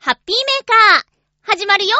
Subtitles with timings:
[0.00, 1.96] ハッピーメーカー、始まるよ。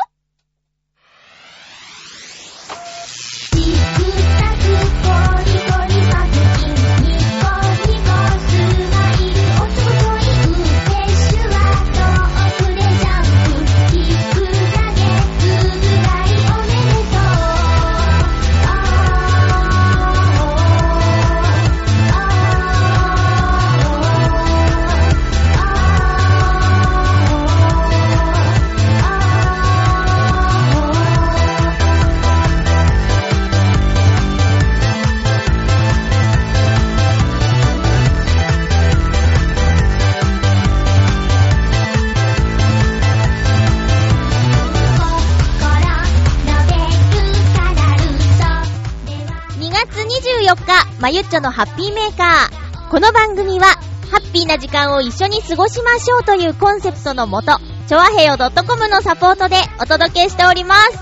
[50.66, 52.90] 日、まゆっちょのハッピーメーカー。
[52.90, 53.66] この番組は、
[54.10, 60.98] ハッピーな時間を一緒に過ごしましょうというコンセプトのもと、ちょわへよ .com のサポートでお届けしております。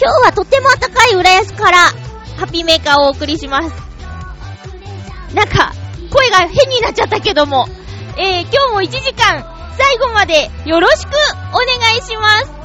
[0.00, 3.74] 今日はとても暖かい浦安から、ハッピーメーカーをお送りします。
[5.34, 5.72] なんか、
[6.10, 7.66] 声が変になっちゃったけども、
[8.16, 9.44] えー、今日も1時間、
[9.76, 11.10] 最後までよろしく
[11.52, 12.57] お願いします。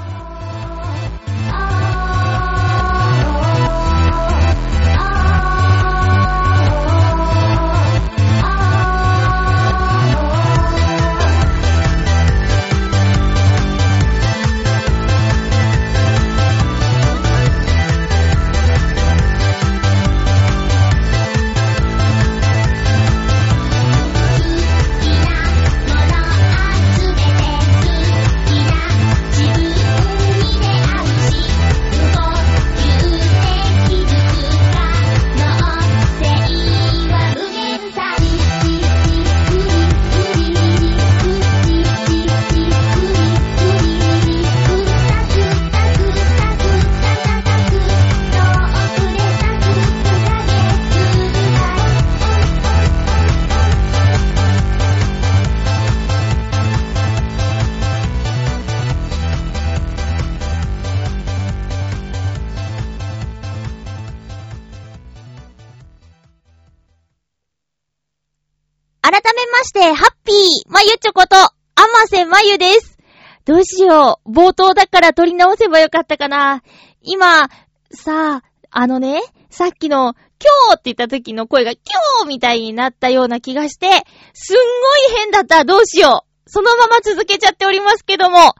[73.93, 74.31] どうしよう。
[74.31, 76.64] 冒頭だから撮り直せばよかったかな。
[77.04, 77.49] 今、
[77.92, 79.21] さあ、あのね、
[79.52, 81.80] さっきの、今日って言った時の声が、今
[82.23, 83.87] 日みたいになったような気がして、
[84.33, 85.64] すんごい変だった。
[85.64, 86.49] どうしよう。
[86.49, 88.55] そのまま続けちゃっておりますけども、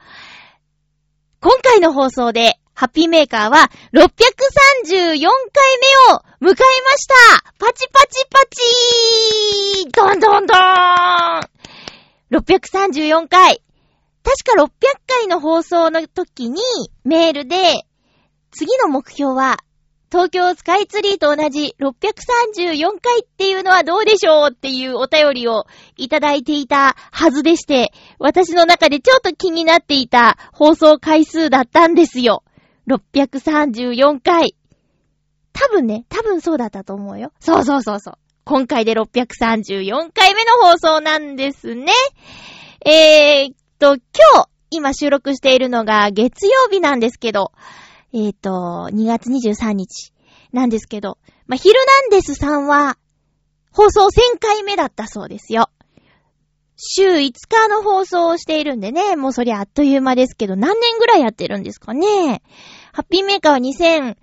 [1.40, 4.08] 今回の放送で、ハッピーメーカーは634回
[5.20, 7.14] 目を迎えました
[7.58, 11.50] パチパチパチードンドンドーン
[12.32, 13.63] !634 回。
[14.24, 14.70] 確か600
[15.06, 16.60] 回の放送の時に
[17.04, 17.86] メールで、
[18.50, 19.58] 次の目標は、
[20.10, 32.44] 東京スカイツリーと同じ634回っていうのはどうでしょうっていうお便りをいただいていたはずでして、私の中でちょっと気になっていた放送回数だったんですよ。
[32.88, 34.54] 634回。
[35.52, 37.32] 多分ね、多分そうだったと思うよ。
[37.40, 38.14] そうそうそうそう。
[38.44, 41.92] 今回で634回目の放送なんですね。
[42.86, 47.52] えー、と、今日、今収録しているのが月曜日なんですけど、
[48.14, 50.14] えー、っと、2月23日
[50.54, 52.96] なんですけど、まあ、ヒルナンデスさんは、
[53.72, 55.68] 放送1000回目だったそうですよ。
[56.76, 62.42] 週5日の放送をしているんでね、もうそりゃあっという間ですけど、何年ぐらいやってるんですかね。
[62.94, 64.14] ハッピーメーカーは2002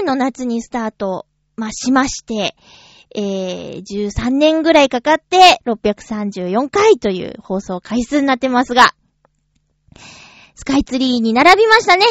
[0.00, 1.26] 年の夏にスタート、
[1.56, 2.56] まあ、しまして、
[3.14, 8.94] えー、13年ぐらいかかって634回という放送回数になってますが、
[10.54, 12.06] スカイツリーに並びましたね。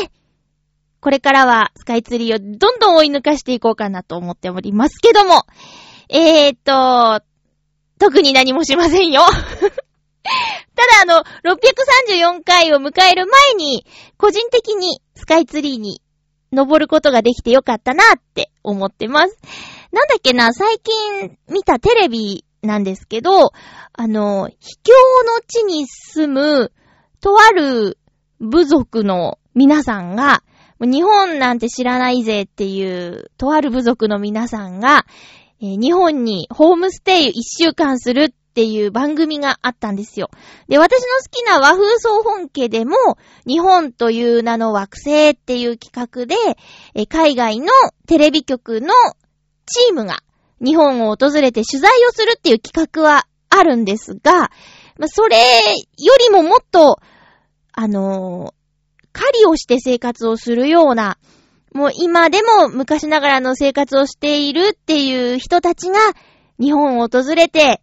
[1.00, 5.46] これからはスカイツリーをどんどん追い抜かしていこうかなと思っておりますけども、
[6.10, 7.26] えーっと、
[7.98, 9.22] 特に何もしませんよ。
[10.76, 13.86] ただあの、634回を迎える前に、
[14.18, 16.02] 個人的にスカイツリーに
[16.52, 19.38] 登ることができてよかったなって思ってます。
[19.92, 23.52] なんだっけな、最近見たテレビなんですけど、
[23.94, 24.94] あの、秘境
[25.36, 26.72] の地に住む、
[27.20, 27.98] とある
[28.40, 30.44] 部族の皆さんが、
[30.80, 35.06] 日本なんて知らないぜっていう、とある部族の皆さんが、
[35.62, 40.32] えー日本にホームステイ一週間するっていう番組があったんですよ。
[40.68, 42.96] で、私の好きな和風総本家でも、
[43.46, 46.36] 日本という名の惑星っていう企画で、
[46.96, 47.68] えー海外の
[48.08, 48.94] テレビ局の
[49.72, 50.20] チームが
[50.64, 54.52] 日本を訪れて取材をするっていう企画はあるんですが、
[54.98, 57.00] まあ、それよりももっと、
[57.72, 61.18] あのー、狩りをして生活をするような、
[61.74, 65.98] もう今でも昔ながらの生活をしているっていう人たちが
[66.60, 67.82] 日本を訪れて、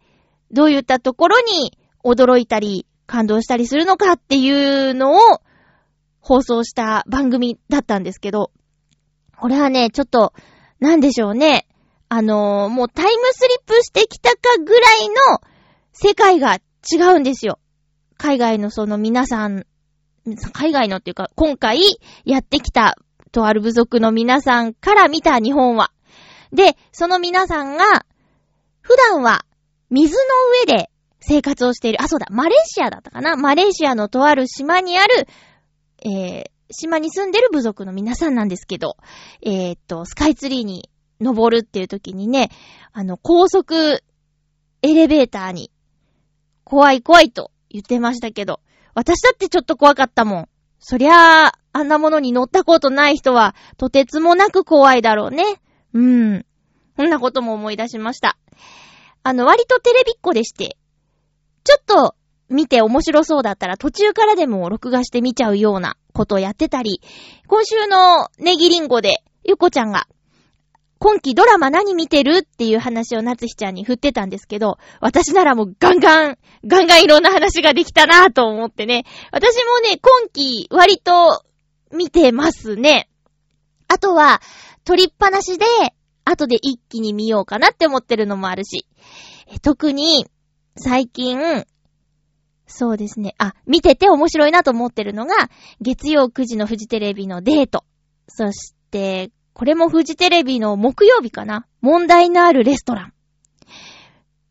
[0.50, 5.40] どういったところに驚いたり感動したりするのかっていうのを
[6.20, 8.50] 放送した番組だったんですけど、
[9.36, 10.32] これはね、ちょっと、
[10.80, 11.67] なんでしょうね。
[12.08, 15.14] あのー、もうタイムスリップしてきたかぐらいの
[15.92, 16.54] 世界が
[16.90, 17.58] 違うんですよ。
[18.16, 19.66] 海外のその皆さん、
[20.52, 21.80] 海外のっていうか、今回
[22.24, 22.96] やってきた
[23.32, 25.90] とある部族の皆さんから見た日本は。
[26.52, 28.06] で、その皆さんが、
[28.80, 29.44] 普段は
[29.90, 30.20] 水の
[30.66, 30.90] 上で
[31.20, 32.02] 生活をしている。
[32.02, 35.26] あ、そうだ、マレーシアだったかなマレーシアのとある島にある、
[36.04, 38.96] えー、島に住んでる部族の皆さんなんですけど、
[39.42, 40.90] えー、っと、スカイツリーに
[41.20, 42.50] 登るっていう時にね、
[42.92, 44.02] あの、高速
[44.82, 45.70] エレベーターに、
[46.64, 48.60] 怖い怖いと言ってましたけど、
[48.94, 50.48] 私だってちょっと怖かったもん。
[50.80, 55.44] そりゃあ、あんなものに乗ったことない人は、とてつもなく怖いだろうね。
[55.92, 56.46] うん。
[56.96, 58.36] こんなことも思い出しました。
[59.22, 60.76] あの、割とテレビっ子でして、
[61.64, 62.14] ちょっと
[62.48, 67.00] 見て面白そうだったら途中からでも録画して見ちゃうようなことをやってたり、
[67.46, 70.06] 今週のネギリンゴで、ゆこちゃんが、
[70.98, 72.38] 今期ドラマ何見てる？
[72.38, 79.04] っていう話を夏日ちゃんに振ってたんですけど、私ならもうガンガン、ガンガンいろんな話ができたなぁと思ってね。
[79.30, 81.44] 私もね、今期割と
[81.92, 83.08] 見てますね。
[83.86, 84.42] あとは、
[84.84, 85.64] 撮りっぱなしで、
[86.24, 88.86] 後で一気に見ようかなって思ってるのもあるし。
[89.62, 90.26] 特に、
[90.76, 91.64] 最近、
[92.66, 93.34] そうですね。
[93.38, 95.48] あ、見てて面白いなと思ってるのが、
[95.80, 97.84] 月曜9時のフジテレビのデート。
[98.28, 103.12] そして、これもフジテレビの木曜日かな問題のあるレストラン。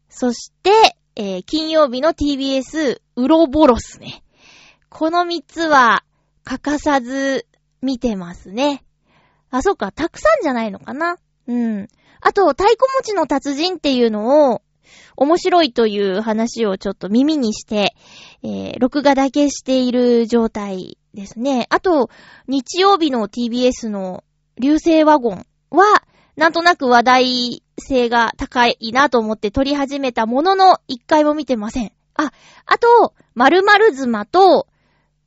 [0.10, 4.22] そして、えー、金曜日の TBS ウロボロスね。
[4.90, 6.04] この3つは
[6.44, 7.48] 欠かさず
[7.82, 8.84] 見てますね。
[9.50, 11.16] あ、そっか、たくさんじゃないのかな
[11.48, 11.88] うん。
[12.20, 14.62] あと、太鼓持ちの達人っていうのを、
[15.16, 17.96] 面白いという話をちょっと耳にして、
[18.44, 21.68] えー、録画だけしている状態ですね。
[21.70, 22.10] あと、
[22.50, 24.26] 日曜日の TBS の
[24.60, 26.04] 流星ワゴンは、
[26.36, 31.92] なんとなく話題性が高いなと思って撮り始めたものの、一回も見てません。
[32.16, 32.32] あ、
[32.66, 34.68] あと、〇〇妻と、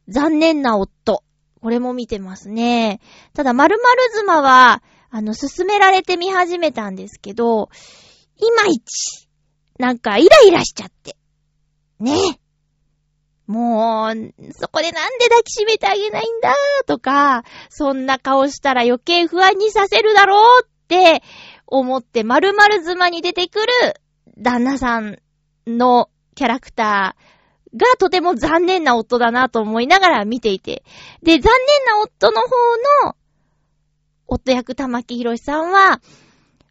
[0.09, 1.23] 残念な夫。
[1.61, 3.01] これも見てますね。
[3.35, 3.83] ただ、〇〇
[4.13, 7.69] 妻は、あの、進められて見始めたんですけど、
[8.37, 9.29] いまいち、
[9.79, 11.17] なんかイライラしちゃって。
[11.99, 12.41] ね。
[13.51, 16.55] もう、そこでなんで抱きしめてあげないんだ
[16.87, 21.21] とか、そんな顔したら余計不安にさせるだろうって
[21.67, 23.67] 思って〇〇妻に出てくる
[24.39, 25.19] 旦那さん
[25.67, 30.85] のキャラクターがとても残念な夫だなと思いながら見ていて。
[31.25, 32.49] で、残念な夫の方
[33.07, 33.17] の
[34.29, 36.01] 夫役玉木宏さんは、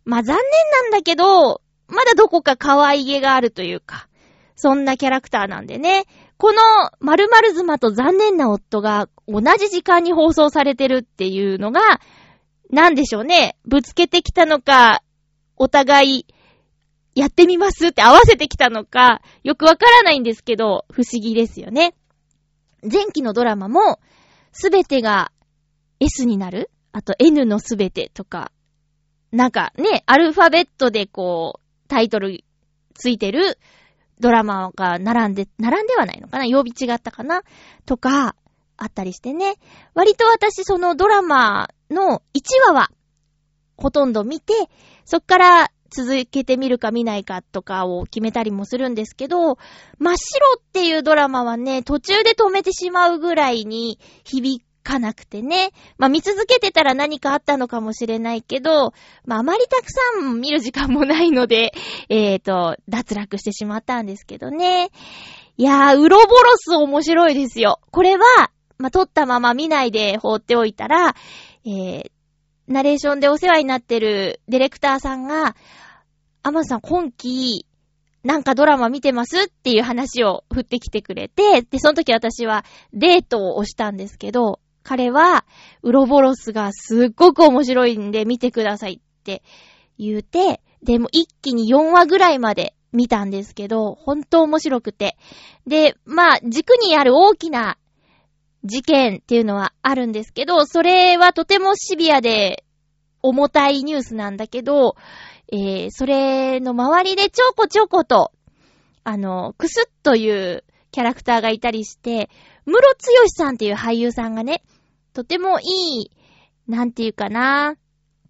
[0.06, 0.46] まあ残念
[0.84, 4.08] なんだけど、まだどこか可愛げがあるというか、
[4.56, 6.06] そんなキャラクターなんでね。
[6.40, 6.62] この
[7.02, 11.82] 〇〇妻と残念な夫が同じ時間に放送されてるっていうのが、
[12.72, 13.58] なんでしょうね。
[13.66, 15.04] ぶつけてきたのか、
[15.58, 16.26] お互い、
[17.14, 21.94] やってみますって合わせてきたのか、よくわからないんですけど、不思議ですよね。
[22.90, 24.00] 前期のドラマも、
[24.54, 25.34] すべてが
[26.00, 28.54] S になるあと N のすべてとか、
[29.34, 32.46] なんかね、アルファベットでこう、タイトル
[32.94, 33.58] ついてる
[34.20, 36.46] ドラマが並んで、並んではないのかな？
[36.46, 37.44] 曜日違ったかな？
[37.86, 38.36] とか、
[38.78, 39.56] あったりしてね。
[39.94, 42.90] 割と私そのドラマの1話は、
[43.78, 44.54] ほとんど見て、
[45.06, 49.58] そっから続けてみるか見ないかとかを決めたりもするんですけど、
[49.98, 55.72] 真っ白っていうドラマはね、途中で止めてしまうぐらいに響かなくてね。
[55.98, 58.94] まあ見続けてたら何かあったのかもしれないけど、
[59.26, 61.74] まああまりたくさん見る時間もないので、
[62.10, 64.90] えっ、ー、と、脱落してしまったんですけどね。
[65.58, 67.80] いやー、ウロボロス面白いですよ。
[67.92, 71.16] これは、まあ撮ったまま見ないで放っておいたら、
[71.66, 72.12] えー、
[72.68, 75.56] ナレーションでお世話になってるディレクターさんが、
[76.44, 77.66] アマさん今期、
[78.24, 84.60] なんかドラマ見てますっていう話を振ってきてくれて、で、その時私はデートを押したんですけど、
[84.90, 85.46] 彼は、
[85.84, 89.44] ウロボロスがすっごく面白いんで見てくださいって
[90.00, 95.16] 言うて、でも一気に4話ぐらいまで見たんですけど、本当面白くて。
[95.68, 97.78] で、まあ、軸にある大きな
[98.64, 102.64] 事件っていうのはあるんですけど、それはとてもシビアで
[103.22, 104.96] 重たいニュースなんだけど、
[105.52, 108.32] えー、それの周りでちょこちょこと、
[109.04, 112.32] あの、クスッというキャラクターがいたりして、
[112.66, 114.64] ムロツヨシさんっていう俳優さんがね、
[115.20, 115.64] とてもい
[116.04, 116.12] い、
[116.66, 117.76] なんていうかな、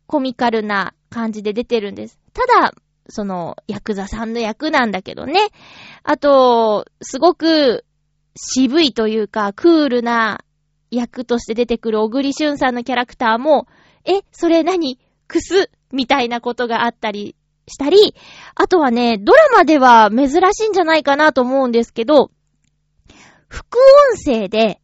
[0.08, 2.20] コミカルな感じで出てるんです。
[2.34, 2.74] ただ、
[3.08, 5.50] その、ヤクザさんの役なんだけどね。
[6.02, 7.86] あと、すごく
[8.36, 10.44] 渋いというか、クールな
[10.90, 13.68] 役として出てくる小栗旬さんのキャラクターも、
[14.04, 14.98] え、それ何？
[15.28, 15.70] クス？
[15.92, 17.36] みたいなことがあったり
[17.68, 18.16] したり、
[18.56, 22.32] あとはね、ドラマでは珍しいんじゃないかなと思うんですけど、
[23.48, 24.82] 副音声で、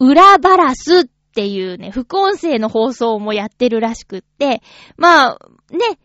[0.00, 1.04] 裏バラスっ
[1.38, 4.60] っていうね、副音声の放送もやってるらしくって、
[4.96, 5.38] まあ、
[5.70, 6.00] ね、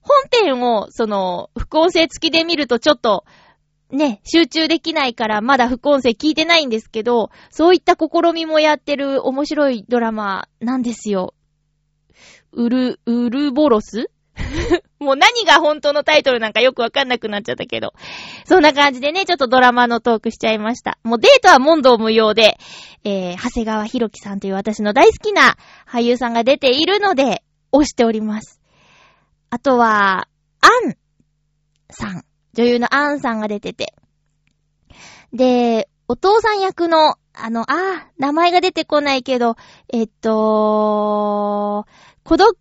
[0.00, 3.24] 本編を、その、副音声付きで見るとちょっと、
[3.92, 11.32] ね、集中できないからまだ副音声聞いてないんですけど、そういった試みもやってる面白いドラマなんですよ。
[12.50, 14.10] ウル、ウルボロス
[14.98, 17.94] もう何が本当のタイトルなんかよくわかんなくなっちゃったけど。
[18.44, 20.98] そんな感じでね、ちょっとドラマのトークしちゃいました。
[21.02, 22.58] もうデートは問答無用で、
[23.04, 25.56] えー、長谷川博樹さんという私の大好きな
[25.88, 28.60] 俳優さんが出ているので、押しております。
[29.50, 30.28] あとは、
[30.60, 30.96] アン
[31.90, 32.24] さん。
[32.54, 33.94] 女優のアンさんが出てて。
[35.32, 39.56] で、お父さん役の、あの、あ名前が出てこないけど、
[39.92, 41.86] えっと、
[42.24, 42.56] 孤独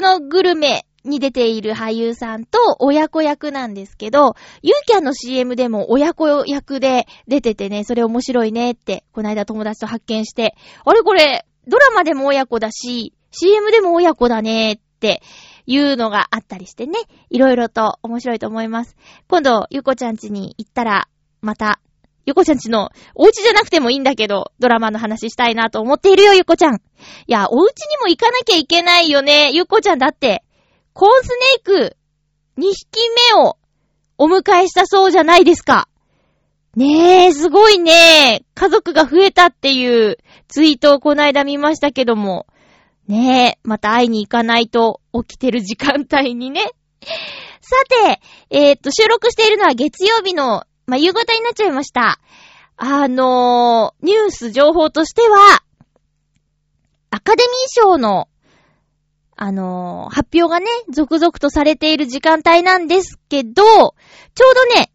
[0.00, 15.22] のグルメに出ている俳優さんと親子役なんですけど、ユーキャンの CM でも親子役で出ててね、それ面白いねって、この間友達と発見して、あれこれ、ドラマでも親子だし、CM でも親子だねって
[15.66, 16.98] いうのがあったりしてね、
[17.28, 18.96] いろいろと面白いと思います。
[19.28, 21.08] 今度、ゆこちゃん家に行ったら、
[21.40, 21.80] また、
[22.24, 26.76] ゆこちゃんちの、お家じゃなくてもいいんだけど、ドラマの話したいなと思っているよ、ゆこちゃん。
[26.76, 26.78] い
[27.26, 29.50] や、お家にも行かなきゃいけないよね。
[29.52, 30.42] ゆこちゃんだって、
[30.96, 31.96] コーンスネーク、
[32.56, 33.58] 2匹目を
[34.16, 35.90] お迎えしたそうじゃないですか。
[36.74, 38.46] ねえ、すごいね。
[38.54, 40.16] 家族が増えたっていう
[40.48, 42.46] ツイートをこの間見ましたけども。
[43.08, 46.62] ねえ、また会いに行かないと起きてる時間帯にね。
[47.60, 47.76] さ
[48.08, 52.18] て、えー、っと、収録しているのは月曜日の、まあ、夕方になっちゃいました。
[52.78, 55.62] あのー、ニュース情報としては、
[57.10, 58.28] アカデミー賞の、
[59.36, 64.90] あのー、発表がね、続々とされている時間帯なんですけど、ちょうどね、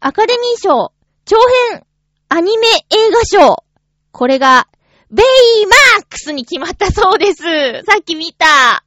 [0.00, 0.92] アカデミー賞、
[1.24, 1.36] 長
[1.70, 1.84] 編
[2.28, 3.64] アニメ映画賞、
[4.12, 4.68] これが
[5.10, 7.42] ベイマックスに決まったそうです。
[7.84, 8.84] さっき見た。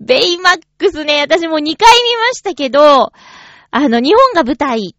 [0.00, 3.12] ベイマックスね、私も2回見ましたけど、
[3.70, 4.95] あの、日本が舞台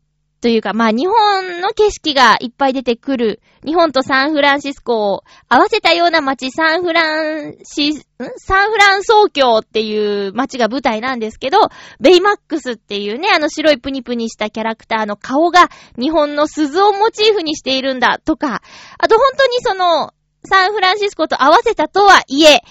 [0.47, 8.03] というか、まあ、日本の景色がいっぱい出てくる、日本とサンフランシスコを合わせたような街、サンフランシス、ん？
[8.37, 11.67] サンフラン総教っていう街が舞台なんですけど、
[11.99, 15.67] ベイマックスっていうね、あの白いプニプニしたキャラクターの顔が
[15.99, 18.61] 日本の鈴をモチーフにしているんだとか、
[18.97, 20.13] あと本当にその、
[20.45, 22.61] サンフランシスコと合わせたとはいえ、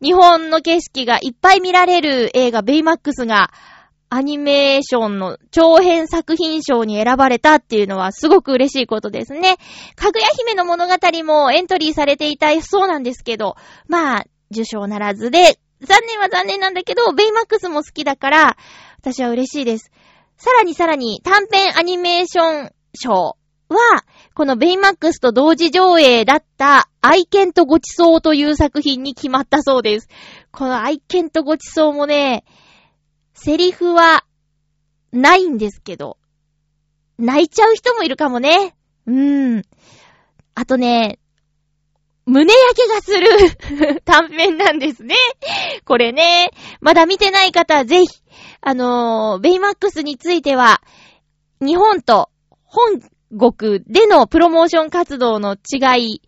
[0.00, 3.50] 日本の景色がいっぱい見られる映画ベイマックスが
[4.08, 9.56] アニメーションの長編作品賞に選ばれたっていうのはすごく嬉しいことですね。
[9.96, 10.94] かぐや姫の物語
[11.24, 13.56] もエントリーされていたそうなんですけど、
[13.88, 18.56] まあ、受賞ならずで、残念は残念なんだけど、ベイマックスも好きだから、
[18.98, 19.90] 私は嬉しいです。
[20.36, 23.36] さらにさらに短編アニメーション賞
[23.68, 30.08] は、このベイマックスと同時上映だった愛犬とごちそうという作品に決まったそうです。
[30.50, 32.44] この愛犬とごちそうもね、
[33.36, 34.24] セリフは
[35.12, 36.16] ないんですけど、
[37.18, 38.74] 泣いちゃう人もいるかもね。
[39.06, 39.62] うーん。
[40.54, 41.18] あとね、
[42.24, 43.12] 胸焼けがす
[43.90, 45.14] る 短編なんですね。
[45.84, 46.50] これね、
[46.80, 48.08] まだ見てない方はぜひ、
[48.62, 50.80] あのー、ベイマックスについては、
[51.60, 52.30] 日本と
[52.64, 53.00] 本
[53.38, 56.22] 国でのプロモーション活動の違い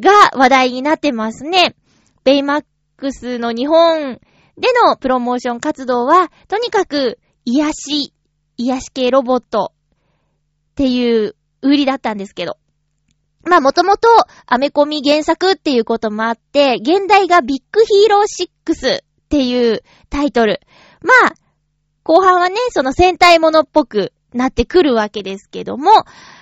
[0.00, 1.74] が話題になってますね。
[2.22, 2.64] ベイマッ
[2.96, 4.20] クスの日本
[4.58, 8.14] でのプロモーション活動は、とにかく癒し、
[8.56, 9.72] 癒し系ロボット
[10.72, 12.58] っていう売りだったんですけど。
[13.44, 14.08] まあもともと
[14.46, 20.60] アメコミ原作っていうこともあって、原題がビッグヒーロー6っていうタイトル。
[21.00, 21.34] まあ、
[22.04, 25.90] 後半はね、その戦隊ものっぽくなってくるわけですけども、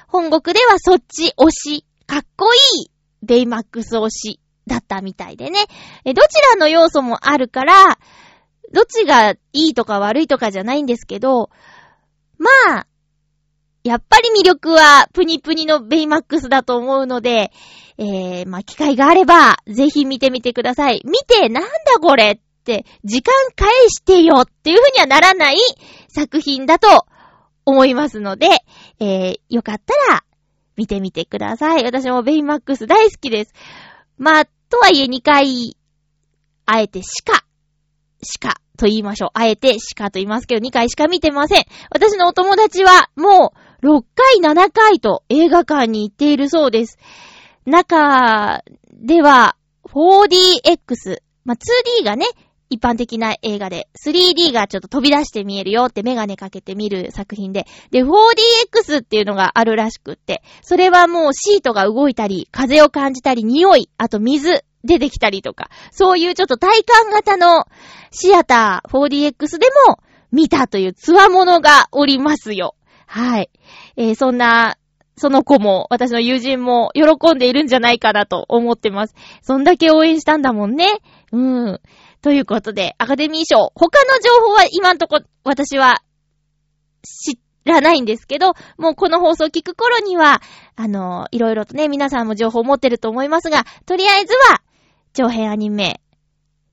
[0.08, 2.90] 本国ではそっち推し、かっこいい
[3.22, 4.40] ベイマックス推し
[4.70, 5.58] だったみたいでね。
[6.04, 7.98] どちらの要素もあるから、
[8.72, 11.50] どっちがいいとか悪いとかじゃないんですけど、
[12.38, 12.48] ま
[12.78, 12.86] あ、
[13.82, 17.50] やっぱり魅力はプニプニのベイマックスだと思うので、
[17.98, 21.02] えー、まあ、機会があれば、ぜひ見てみてください。
[21.04, 25.56] 見て、なんだこれって、時間返してよっていうふうにはならない
[26.08, 27.06] 作品だと
[27.64, 28.46] 思いますので、
[29.00, 30.24] えー、よかったら、
[30.76, 31.84] 見てみてください。
[31.84, 33.52] 私もベイマックス大好きです。
[34.16, 35.76] まあ、とはいえ2回、
[36.64, 37.44] あえてしか、
[38.22, 39.30] しかと言いましょう。
[39.34, 41.64] あえてしかと言いますけど、2回しか見てません。
[41.90, 46.98] 私のお友達は、もう、6回、7回と映画館に行っているそうです。
[47.66, 48.62] 中
[48.92, 52.26] では、4DX、まあ、2D がね、
[52.70, 67.66] 一般的な映画で、3D がちょっと飛び出して見えるよってメガネかけて見る作品で、で、4DX っていうのがあるらしくって、それはもうシートが動いたり、風を感じたり、匂い、あと水、出てきたりとか、そういうちょっと体感型の
[68.12, 69.98] シアター 4DX でも
[70.32, 72.76] 見たというつわものがおりますよ。
[73.06, 73.50] はい。
[73.96, 74.76] えー、そんな、
[75.16, 79.14] その子も、私の友人も喜んでいるんじゃないかなと思ってます。
[79.42, 80.86] そんだけ応援したんだもんね。
[81.32, 81.38] う
[81.72, 81.80] ん。
[82.22, 83.72] ということで、アカデミー賞。
[83.74, 86.02] 他の情報は今んとこ、私は、
[87.02, 90.42] 知らないんですけど、もうこの放送聞く頃には、
[90.76, 94.62] あの、いろいろとね、皆さんも情報を持ってると思いますが、とりあえずは、
[95.12, 96.00] 長編アニメ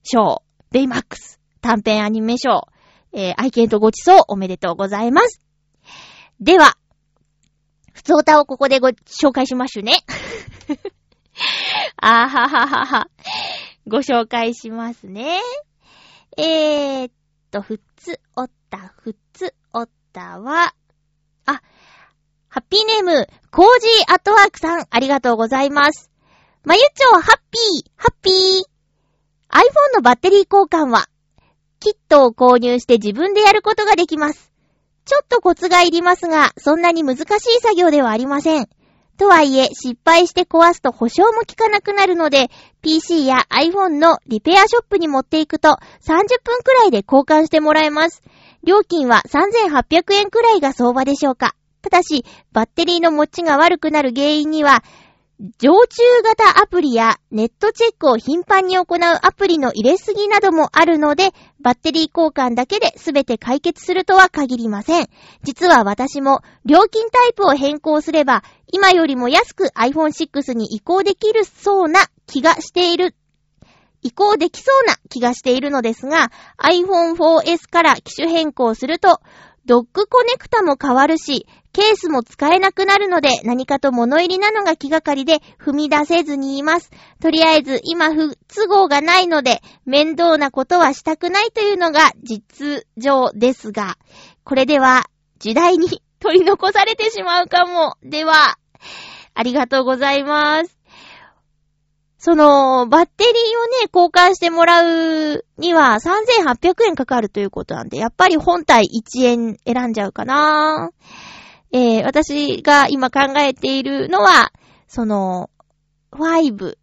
[0.03, 2.67] 賞、ベイマックス、短編アニメ賞、
[3.13, 5.41] えー、愛犬とごちそうおめでとうございます。
[6.39, 6.77] では、
[7.93, 9.93] ふつおたをここでご紹介しましゅね。
[11.97, 13.07] あはははは。
[13.87, 15.39] ご紹介しますね。
[16.37, 17.11] えー、っ
[17.51, 20.73] と、ふつおった、ふつおたは、
[21.45, 21.61] あ、
[22.49, 26.11] ハッピーネーム、コージーアットワークさん、ありがとうございます。
[26.65, 28.33] まゆちょ、ハッピー、ハッピー。
[29.49, 31.07] iPhone のバッテリー交換は、
[31.79, 34.51] キットを購入して自分でやることができます。
[35.05, 37.25] ちょっとコツがいりますが、そんなに難しい
[37.61, 38.67] 作業ではありません。
[39.17, 42.49] とはいえ、失敗して壊すと保証も効かなくなるので、
[42.81, 45.73] PC や iPhone のリペアショップに持っていくと、30
[46.43, 48.21] 分くらいで交換してもらえます。
[48.63, 51.55] 料金は3800円くらいが相場でしょうか。
[51.81, 54.83] ただし、バッテリーの持ちが悪くなる原因には、
[55.59, 58.85] 常駐型アプリやネットチェックを頻繁に行う
[59.21, 65.07] アプリの入れすぎなどもあるので、バッテリー交換だけで全て解決するとは限りません。
[65.43, 73.13] 実は私も料金タイプを変更すれば、今よりも安く iPhone 6に移行できるそうな気がしている
[74.01, 79.21] 移行できそうな気がしているのですが、iPhone 4S から機種変更すると、
[79.67, 86.89] ドッグコネクタも変わるし、ケースも使えなくなるので何かと物入りなのが気がかりで踏み出せずにいます。
[87.21, 93.97] とりあえず今不都合がないので面倒なことはしたくないというのが実情ですが、
[94.45, 95.03] これでは
[95.37, 97.97] 時代に取り残されてしまうかも。
[98.01, 98.57] では、
[99.33, 100.76] ありがとうございます。
[102.27, 110.89] その、バッテリーをね、交換してもらうには3800円かかるということなんで、やっぱり本体1円選んじゃうかな。
[111.71, 114.51] えー、私が今考えているのは、
[114.89, 115.49] その、
[116.11, 116.75] 5、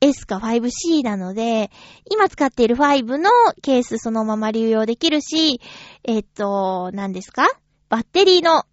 [0.00, 1.72] S か 5C なので、
[2.08, 3.30] 今使っている5の
[3.62, 5.60] ケースそのまま流用できるし、
[6.04, 7.48] えっ、と、何ですか？
[7.88, 8.64] バッテリーの、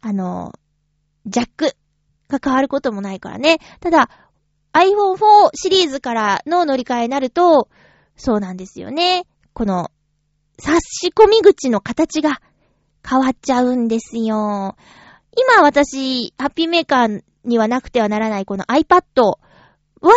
[0.00, 0.52] あの、
[1.26, 1.76] ジャック
[2.30, 3.58] が変わることもないからね。
[3.80, 4.08] ただ、
[4.72, 7.68] iPhone 4シリーズからの乗り換えになると、
[8.16, 9.24] そうなんですよね。
[9.52, 9.90] この、
[10.58, 12.40] 差し込み口の形が
[13.08, 14.76] 変わっちゃうんですよ。
[15.36, 20.12] 今私、ハッピーメーカーにはなくてはならないこの iPad は、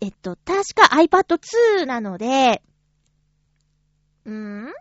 [0.00, 1.38] えっと、確か iPad
[1.82, 2.62] 2なので、
[4.24, 4.32] うー
[4.68, 4.72] ん？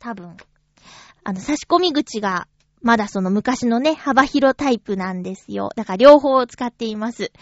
[0.00, 0.36] 多分。
[1.24, 2.48] あの、差し込み口が、
[2.86, 5.70] まだその昔のね、幅広タイプなんですよ。
[5.74, 7.32] だから両方使っています。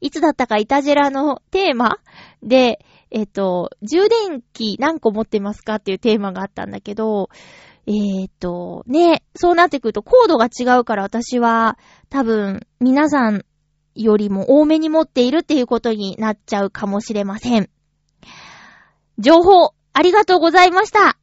[0.00, 1.98] いつだったかイタジェラのテーマ
[2.40, 2.78] で、
[3.10, 7.30] えっと、充電器何個持ってますかっていうテーマがあったんだけど、
[7.88, 11.76] えーと、ね、そうなってくるとコードが違うから私は
[12.08, 13.44] 多分皆さん
[13.96, 17.68] よりも多めに持っているっていうことになっちゃうかもしれません。
[19.18, 21.18] 情報ありがとうございました。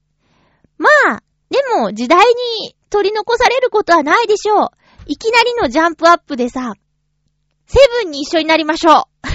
[0.77, 2.19] まあ、でも時代
[2.59, 4.69] に取り残されることはないでしょう。
[5.05, 6.73] いきなりのジャンプアップでさ、
[7.67, 9.03] セブンに一緒になりましょう。
[9.23, 9.31] 今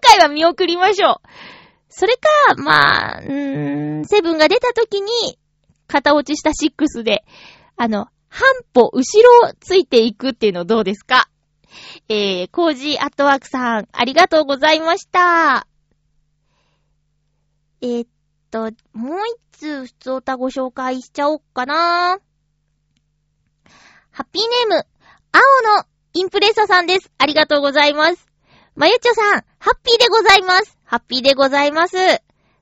[0.00, 1.28] 回は見送りましょう。
[1.88, 5.38] それか、まあ、うーん、セブンが出た時に、
[5.88, 7.24] 型落ちした6で、
[7.76, 11.28] あの、半歩後ろをついていくっていうのどうですか？
[12.08, 15.66] えー、コージーアットワークさん、ありがとうございました。
[17.80, 18.08] えー、っ
[18.50, 19.18] と、もう
[19.52, 22.18] 一つ普通歌ご紹介しちゃおっかな。
[24.16, 24.86] ハッピーネーム、
[25.30, 27.12] 青のインプレッサさんです。
[27.18, 28.26] ありがとうございます。
[28.74, 30.78] まゆちょさん、ハッピーでございます。
[30.84, 31.98] ハッピーでございます。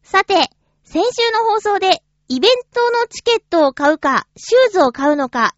[0.03, 0.51] さて、
[0.83, 5.55] 先週の放送でイベントのチケットを買うか、シューズを買うのか、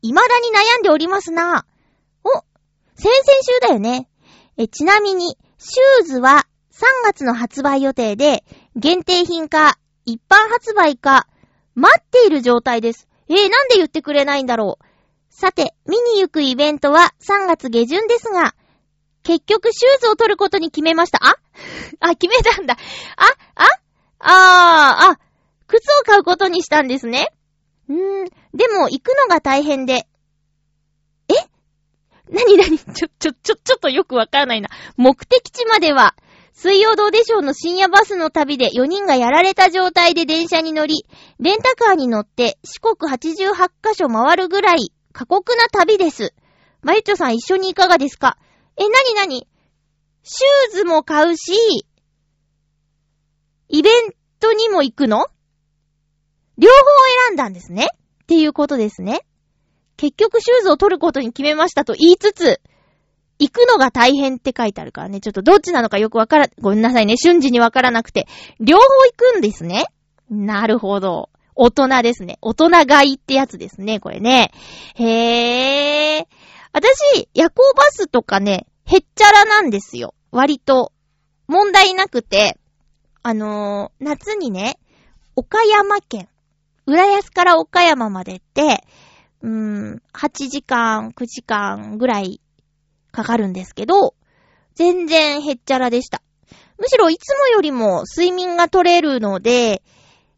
[0.00, 1.66] 未だに悩んでおりますな。
[2.24, 2.30] お、
[2.94, 4.08] 先々週だよね。
[4.56, 8.42] え、ちなみに、シューズは3月の発売予定で、
[8.74, 11.28] 限定品か、一般発売か、
[11.74, 13.06] 待っている状態です。
[13.28, 14.86] えー、なんで言ってくれないんだろう。
[15.38, 18.54] さて、見に行くイベントは3月下旬ですが、
[19.22, 21.18] 結局シューズを取ることに決めました。
[21.20, 21.36] あ？
[22.00, 22.78] あ、決めたんだ。
[23.16, 23.66] あ、あ、
[24.18, 25.18] あー、あ、
[25.66, 27.34] 靴を買うことにしたんですね。
[27.86, 30.06] うー、でも行くのが大変で。
[31.28, 31.34] え？
[32.30, 34.70] なになにちょ、ちょ、ちょ、ちょっとよくわからないな。
[34.96, 36.16] 目的地までは、
[36.54, 41.04] 水曜どうでしょうの深夜バスの旅で4人がやられた状態で電車に乗り、
[41.40, 46.34] レンタカーに乗って四国88カ所回るぐらい過酷な旅です。
[46.82, 48.36] まゆちょさん一緒にいかがですか？
[48.76, 49.48] え、なになに？
[50.22, 51.86] シューズも買うし、
[53.70, 53.92] イベン
[54.40, 55.24] トにも行くの？
[56.58, 56.74] 両方
[57.28, 57.86] 選んだんですね
[58.24, 59.22] っていうことですね。
[59.96, 62.60] 結局シューズを取ることに決めましたと言いつつ、
[63.38, 68.26] 行くのが大変って書いてあるからね、ちょっとどっちなのかよくわから、ごめんなさいね、瞬時にわからなくて、
[68.60, 69.86] 両方行くんですね。
[70.28, 71.30] なるほど。
[71.56, 72.38] 大人ですね。
[72.42, 74.52] 大人買いってやつですね、これね。
[74.94, 76.26] へー。
[76.72, 80.14] 私、夜行バスとかね、へっちゃらなんですよ。
[80.30, 80.92] 割と。
[81.48, 82.58] 問題なくて、
[83.22, 84.78] あのー、夏にね、
[85.34, 86.28] 岡山県、
[86.86, 88.84] 浦安から岡山までって、
[89.42, 92.40] うーん、8時間、9時間ぐらい
[93.12, 94.14] かかるんですけど、
[94.74, 96.20] 全然へっちゃらでした。
[96.78, 99.82] むしろいつもよりも睡眠が取れるので、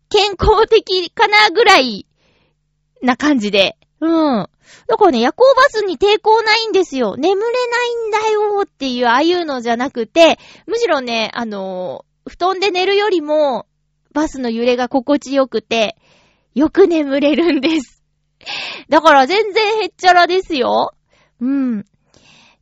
[0.08, 2.06] 健康的かなぐらい
[3.02, 3.76] な感じで。
[4.00, 4.48] うん。
[4.86, 7.16] だからね、夜行バスに抵抗ないんですよ。
[7.16, 13.66] 眠れないんだよっていう、ああいうのじゃなくて、むしろね、あのー、布団で寝るよりも、
[14.12, 15.96] バスの揺れが心地よくて、
[16.54, 18.02] よく眠れるんです。
[18.88, 20.92] だから全然へっちゃらですよ。
[21.40, 21.84] うん。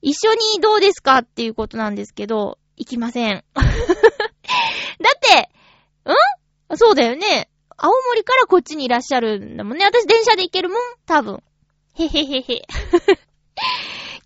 [0.02, 3.44] 一緒にどうですかっていうことなんですけど、行きません。
[3.54, 6.14] だって、ん？
[6.74, 7.48] そうだよね。
[7.76, 9.84] 青森からこっちにいらっしゃるんだもんね。
[9.84, 11.42] 私電車で行けるもん多分。
[11.94, 12.42] へへへへ。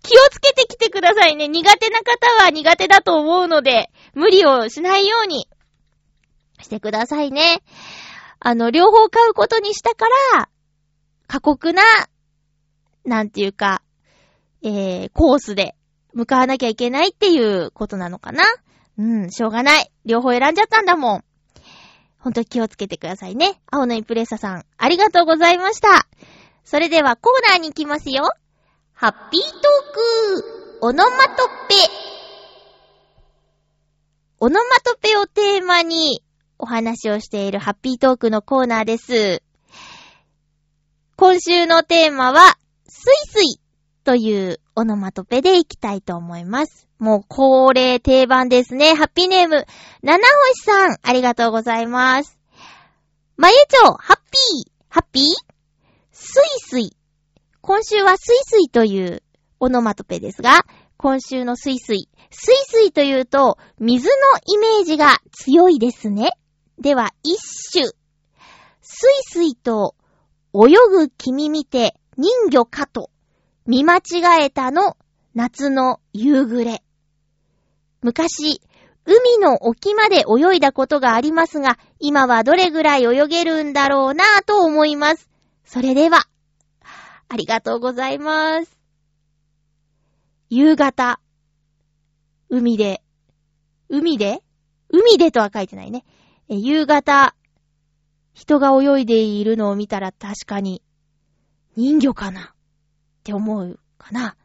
[0.03, 1.47] 気をつけてきてくださいね。
[1.47, 5.47] 苦手な方は苦手だと思うので、無理をしないように
[6.61, 7.61] してくださいね。
[8.39, 10.49] あの、両方買うことにしたから、
[11.27, 11.83] 過酷な、
[13.05, 13.83] なんていうか、
[14.63, 15.75] えー、コースで
[16.13, 18.43] 向かわなきゃいけないっていうことなのかな
[18.97, 19.91] うん、しょうがない。
[20.05, 21.23] 両方選んじゃったんだもん。
[22.21, 23.59] ほんと気をつけてくださいね。
[23.71, 26.07] 青のインプレッサさん、ありがとうございました。
[26.63, 28.31] それではコーナーに行きますよ。
[28.93, 29.51] ハッピートー
[30.41, 31.75] ク、オノマトペ。
[34.39, 36.23] オノマトペをテーマに
[36.59, 39.41] お話をしているハッピートークのコーナーです。
[41.15, 42.57] 今週のテーマは、
[42.87, 43.60] スイスイ
[44.03, 46.87] というオノマトペでいきたいと思います。
[46.99, 48.93] もう恒例定番ですね。
[48.93, 49.65] ハッピーネーム、
[50.01, 52.37] 七星さん、ありがとうございます。
[53.37, 55.23] まゆちょ、ハッピー、ハッピー？
[56.11, 56.95] スイスイ。
[57.61, 59.23] 今週はスイスイという
[59.59, 60.65] オノマトペですが、
[60.97, 62.09] 今週のスイスイ。
[62.31, 64.13] スイスイというと、水の
[64.45, 66.31] イメージが強いですね。
[66.79, 67.37] では、一
[67.71, 67.85] 種。
[68.81, 69.95] スイスイと
[70.53, 73.10] 泳ぐ君見て人魚かと
[73.71, 74.01] 見間違
[74.41, 74.97] えたの
[75.33, 76.83] 夏の夕暮れ。
[78.01, 78.61] 昔、
[79.05, 85.29] 海の沖まで泳いだことがありますが、今はどれぐらい泳げるんだろうなぁと思います。
[85.63, 86.25] それでは、
[87.29, 88.77] ありがとうございます。
[90.49, 91.21] 夕方、
[92.49, 93.01] 海で、
[93.87, 94.43] 海で？
[94.89, 96.03] 海でとは書いてないね。
[96.49, 97.33] 夕方、
[98.33, 100.83] 人が泳いでいるのを見たら確かに、
[101.77, 102.53] 人魚かな
[103.21, 104.35] って思うかな。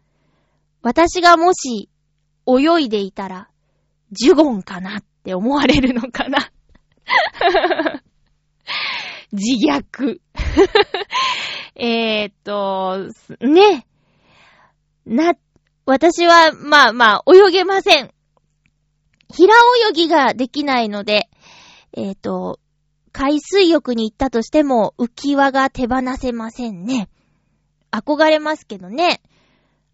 [0.83, 1.89] 私がもし
[2.47, 3.49] 泳いでいたら、
[4.13, 6.51] ジュゴンかなって思われるのかな。
[9.33, 10.21] 自虐。
[11.75, 13.09] えーっと、
[13.41, 13.87] ね。
[15.07, 15.35] な、
[15.87, 18.13] 私は、まあまあ、泳げません。
[19.33, 19.55] 平
[19.89, 21.31] 泳ぎができないので、
[21.97, 22.61] えーっと、
[23.13, 27.09] 海水浴に行ったとしても浮き輪が手放せませんね。
[27.99, 29.21] 憧れますけどね。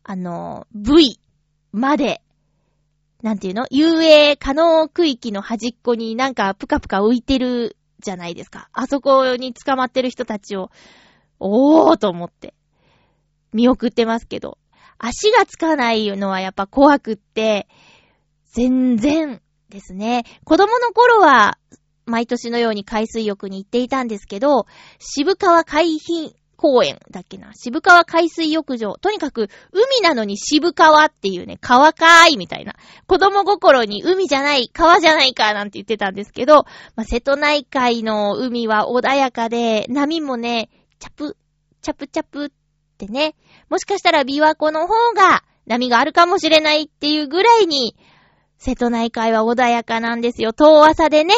[0.04, 1.20] あの、V
[1.72, 2.22] まで、
[3.22, 3.66] なんていうの？
[3.70, 8.68] 遊泳可能区域の端っこになんかぷかぷか浮いてるじゃないですか。
[8.72, 10.70] あそこに捕まってる人たちを、
[11.38, 12.54] おーと思って、
[13.52, 14.58] 見送ってますけど、
[14.98, 17.68] 足がつかないのはやっぱ怖くって、
[18.52, 20.24] 全然ですね。
[20.44, 21.58] 子供の頃は、
[22.04, 24.66] 毎年のように海水浴に行っていたんですけど、
[24.98, 27.52] 渋川海浜公園だっけな？
[27.54, 28.94] 渋川海水浴場。
[28.94, 32.76] とにかく、海なのに渋川っていうね、川かーいみたいな。
[33.08, 40.70] 子供心に海じゃない、川じゃないかなんて言ってたんですけど、まあ、瀬戸内海の海は穏やかで、波もね、
[41.00, 41.36] チャプ、
[41.80, 42.50] チャプチャプっ
[42.96, 43.34] てね、
[43.68, 47.96] もしかしたら琵琶湖の方が波があるかもしれないっていうぐらいに、
[48.58, 50.52] 瀬戸内海は穏やかなんですよ。
[50.52, 51.34] 遠浅でね、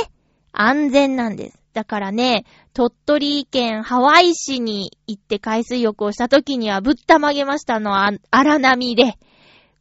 [0.53, 1.64] 安全なんです。
[1.75, 9.19] だからね、鳥取県ハワイ市に行って海水浴をした時にはぶったまげましたのは荒波で、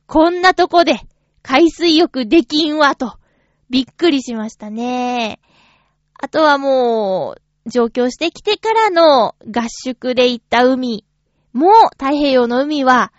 [0.08, 1.00] こんなとこで
[1.44, 3.14] 海水浴できんわと、
[3.70, 5.40] びっくりしましたね。
[6.20, 11.06] あとはもう、上京してきてからの合宿で行った海
[11.54, 13.14] も太平洋の海は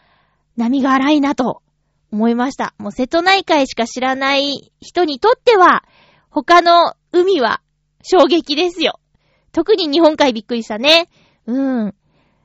[0.57, 1.63] 波が荒いなと
[2.11, 2.75] 思いました。
[2.79, 5.85] もう瀬戸内海しか知らない人にとっては、
[6.29, 7.61] 他の海は
[8.05, 9.01] 衝撃ですよ。
[9.51, 11.09] 特に日本海びっくりしたね。
[11.47, 11.95] うん。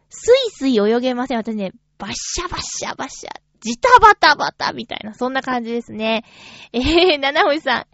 [0.10, 1.38] スイスイ泳げません。
[1.38, 3.30] 私ね、バッシャバッシャバッシャ。
[3.62, 6.24] ジタバタバタみたいな、そんな感じですね。
[6.72, 7.86] えー、七星さん。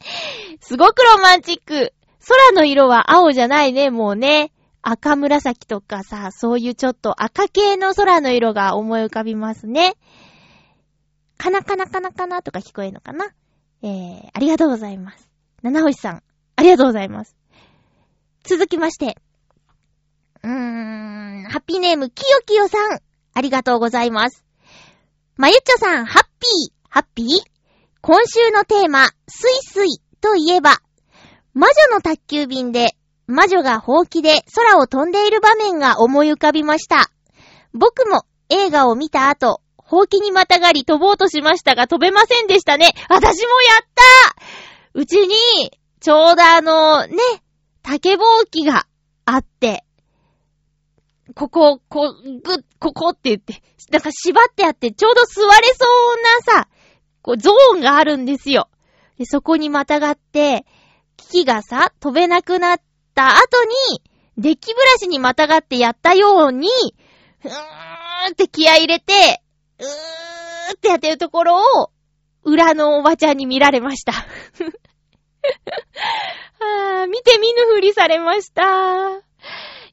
[0.61, 1.93] すごくロマンチック。
[2.27, 4.51] 空の色は青じゃないね、もうね。
[4.81, 9.95] 赤紫とかさ、そういうちょっと赤系の空の色が思い浮かびますね。
[11.37, 13.25] カナカナカナカナとか聞こえるのかな？
[13.81, 15.27] えー、ありがとうございます。
[15.63, 16.23] 七星さん、
[16.55, 17.35] ありがとうございます。
[18.47, 19.17] 続きまして。
[20.43, 22.99] うーん、ハッピーネーム、きよきよさん、
[23.33, 24.45] ありがとうございます。
[25.35, 27.27] まゆっちょさん、ハッピー、ハッピー？
[28.01, 30.79] 今週のテーマ、スイスイといえば、
[31.53, 32.95] 魔女の宅急便で
[33.27, 37.09] 魔女がほうきで空を飛んでいる場面が思い浮かびました。
[37.73, 42.93] 僕も映画を見た後、ほうきにまたがり飛ぼうとしましたが飛べませんでしたね。
[43.09, 44.35] 私もやった
[44.93, 45.35] うちに、
[45.99, 47.17] ちょうどあの、ね、
[47.85, 48.87] 竹ぼうきが
[49.25, 49.85] あって、
[51.35, 55.85] ここ、こ、ぐ、ここって言って、なんか縛ってあって、ちょうど座れそ
[56.47, 56.67] うなさ、
[57.21, 58.69] こう、ゾーンがあるんですよ。
[59.19, 60.65] で、そこにまたがって、
[61.15, 62.81] キキがさ、飛べなくなっ
[63.13, 64.01] た後に、
[64.35, 66.67] デッキブラシにまたがってやったように、
[67.43, 69.43] うーんって気合入れて、
[69.77, 71.91] うーってやってるところを、
[72.43, 74.13] 裏のおばちゃんに見られました。
[77.03, 78.63] あ見て見ぬふりされました。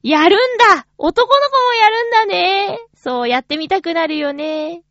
[0.03, 2.79] やるんだ男の子もやるんだね。
[2.95, 4.83] そう、やってみたくなるよね。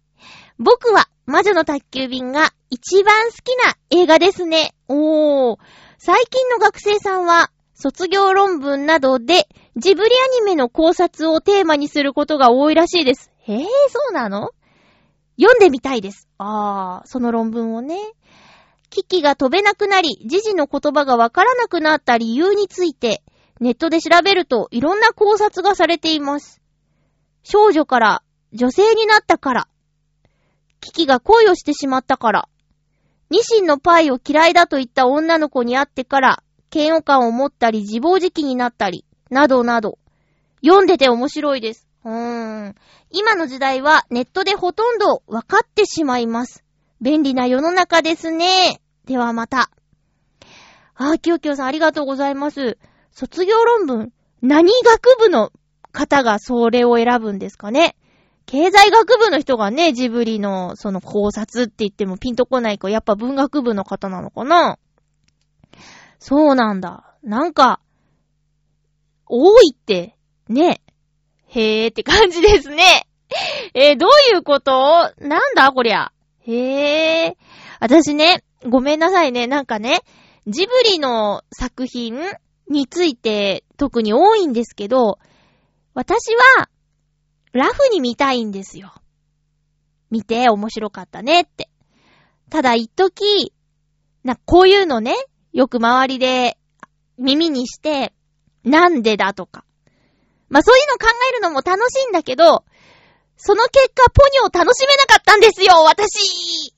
[0.59, 4.75] 僕は、魔女の宅急便が一番好きな映画ですね。
[4.89, 5.59] おー。
[5.99, 13.31] 最近の学生さんは、卒業論文などでジブリアニメの考察をテーマにすることが多いらしいです。
[13.41, 14.51] へえ、そうなの？
[15.41, 16.29] 読んでみたいです。
[16.39, 17.97] あー、その論文をね。
[18.93, 23.23] キキが飛べなくなり、ジジの言葉がわからなくなった理由について、
[23.59, 26.61] ネットで調べるといろんな考察がされています。
[27.43, 29.69] 少女から女性になったから。
[30.81, 32.49] キキが恋をしてしまったから。
[33.31, 39.99] ニシンのパイを嫌いだと言った女の子に会ってから、嫌悪感を持ったり自暴自棄になったり、などなど。
[40.63, 41.89] 読んでて面白いです。
[42.05, 42.75] うーん。
[43.11, 46.63] 今の時代はネットでほとんどわかってしまいます。
[47.01, 48.82] 便利な世の中ですね。
[49.07, 49.71] ではまた。
[50.95, 52.79] あー、きよきよさんありがとうございます。
[53.11, 55.53] 卒業論文、何学部の
[55.93, 57.97] 方がそれを選ぶんですかね？
[58.47, 64.79] 経済学部の人がね、ジブリのその考察って言ってもピンとこないか、やっぱ文学部の方なのかな？
[66.19, 67.15] そうなんだ。
[67.23, 67.81] なんか、
[69.27, 70.17] 多いって、
[70.49, 70.83] ね。
[71.47, 73.07] へーって感じですね。
[73.75, 75.13] えー、どういうこと？
[75.19, 76.13] なんだこりゃ。
[76.47, 77.37] へー。
[77.81, 79.47] 私ね、ごめんなさいね。
[79.47, 80.03] なんかね、
[80.47, 82.21] ジブリの作品
[82.69, 85.19] について特に多いんですけど、
[85.95, 86.69] 私は、
[87.53, 88.95] ラフに見たいんですよ。
[90.11, 91.69] 見て面白かったねって。
[92.51, 93.53] ただ一時、
[94.25, 95.15] な、こういうのね、
[95.53, 96.57] よく周りで
[97.19, 98.13] 耳にして、
[98.65, 99.65] なんでだとか。
[100.49, 102.65] まあ、そういうの考えるのも楽しいんだけど、
[103.37, 106.75] その結果、ポニョを楽しめなかったんですよ、私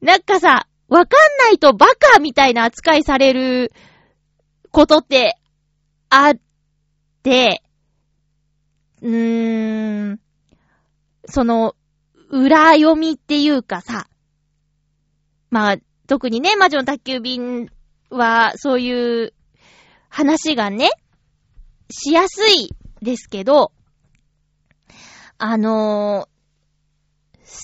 [0.00, 3.72] なんかさ、わかんないとバカみたいな扱いされる
[4.70, 5.38] ことって
[6.08, 6.38] あっ
[7.22, 7.62] て、
[9.02, 10.20] うーん、
[11.26, 11.74] その、
[12.30, 14.08] 裏読みっていうかさ、
[15.50, 17.70] まあ、特にね、魔女の宅急便
[18.10, 19.34] は、そういう
[20.08, 20.90] 話がね、
[21.90, 22.70] しやすい
[23.02, 23.72] ですけど、
[25.38, 26.37] あのー、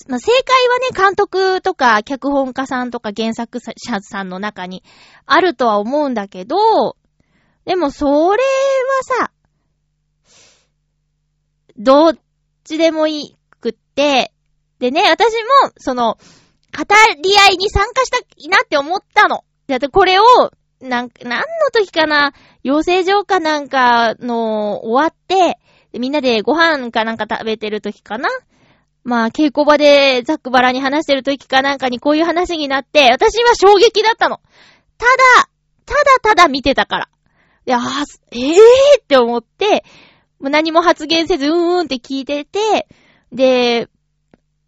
[0.09, 4.83] まあ、正解はね、監督とか脚本家さんとか原作者さんの中に
[5.27, 6.97] あるとは思うんだけど、
[7.65, 9.31] でも、それはさ、
[11.77, 12.19] どっ
[12.63, 14.33] ちでもいいくって、
[14.79, 15.33] でね、私
[15.65, 16.19] も、その、
[16.77, 16.85] 語
[17.23, 19.45] り合いに参加したいなって思ったの。
[19.67, 20.25] だってこれを、
[20.81, 25.59] なん、何の時かな、養成所かなんかの終わって、
[25.99, 28.29] みんなでご飯かなんか食べてる時かな
[29.05, 34.41] まあ、稽古場でザックバラに話してる時かなんかにこういう話になって、私は衝撃だったの。
[34.97, 35.51] ただ、
[35.85, 37.09] ただただ見てたから。
[37.67, 37.79] いや、
[38.33, 39.85] ええーって思って、
[40.41, 42.89] もう何も発言せず、うーんって聞いてて、
[43.31, 43.89] で、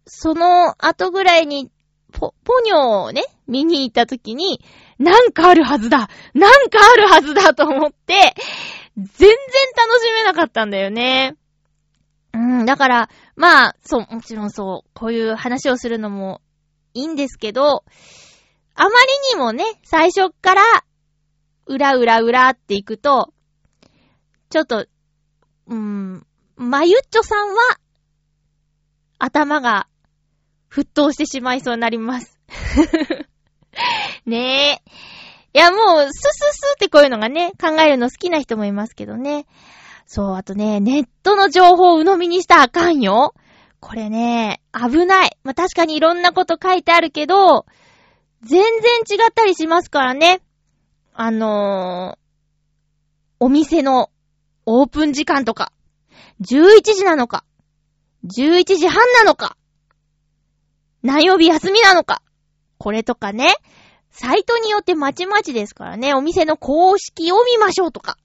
[0.05, 1.71] その後ぐらいに、
[2.11, 4.61] ポ、ポニョをね、見に行った時に、
[4.99, 8.35] なんかあるはずだなんかあるはずだと思って、
[8.95, 9.29] 全然
[9.75, 11.35] 楽しめなかったんだよね。
[12.33, 16.41] うん、だから、まあ、そう、もちろんそう、こういう話をするのも
[16.95, 17.83] いいんですけど、
[18.73, 18.95] あまり
[19.35, 20.63] にもね、最初から、
[21.67, 23.31] うらうらうらっていくと、
[24.49, 27.55] ちょっと、うーん、まゆっちょさんは、
[29.19, 29.87] 頭が、
[30.71, 32.39] 沸騰してしまいそうになります。
[34.25, 34.91] ねえ。
[35.53, 39.45] いや、もう、スススってこういうのがね、考えるの好きな人もいますけどね。
[40.07, 43.35] そう、あとね、ネットの情報を鵜呑みにしたらあかんよ。
[43.81, 45.37] これね、危ない。
[45.43, 47.65] まあ、確かにいろんなこと書いてあるけど、
[48.41, 50.41] 全然違ったりしますからね。
[51.13, 52.17] あのー、
[53.41, 54.09] お店の
[54.65, 55.73] オープン時間とか、
[56.39, 57.43] 11時なのか、
[58.25, 59.57] 11時半なのか、
[61.03, 62.21] 何曜日休みなのか、
[62.77, 63.55] これとかね、
[64.09, 68.17] サイトによってまちまちですからね、お店の公式を見ましょうとか。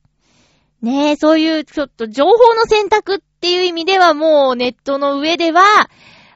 [0.82, 5.62] ねえ、そういうちょっと情報の選択っていう意味ではもうネットの上では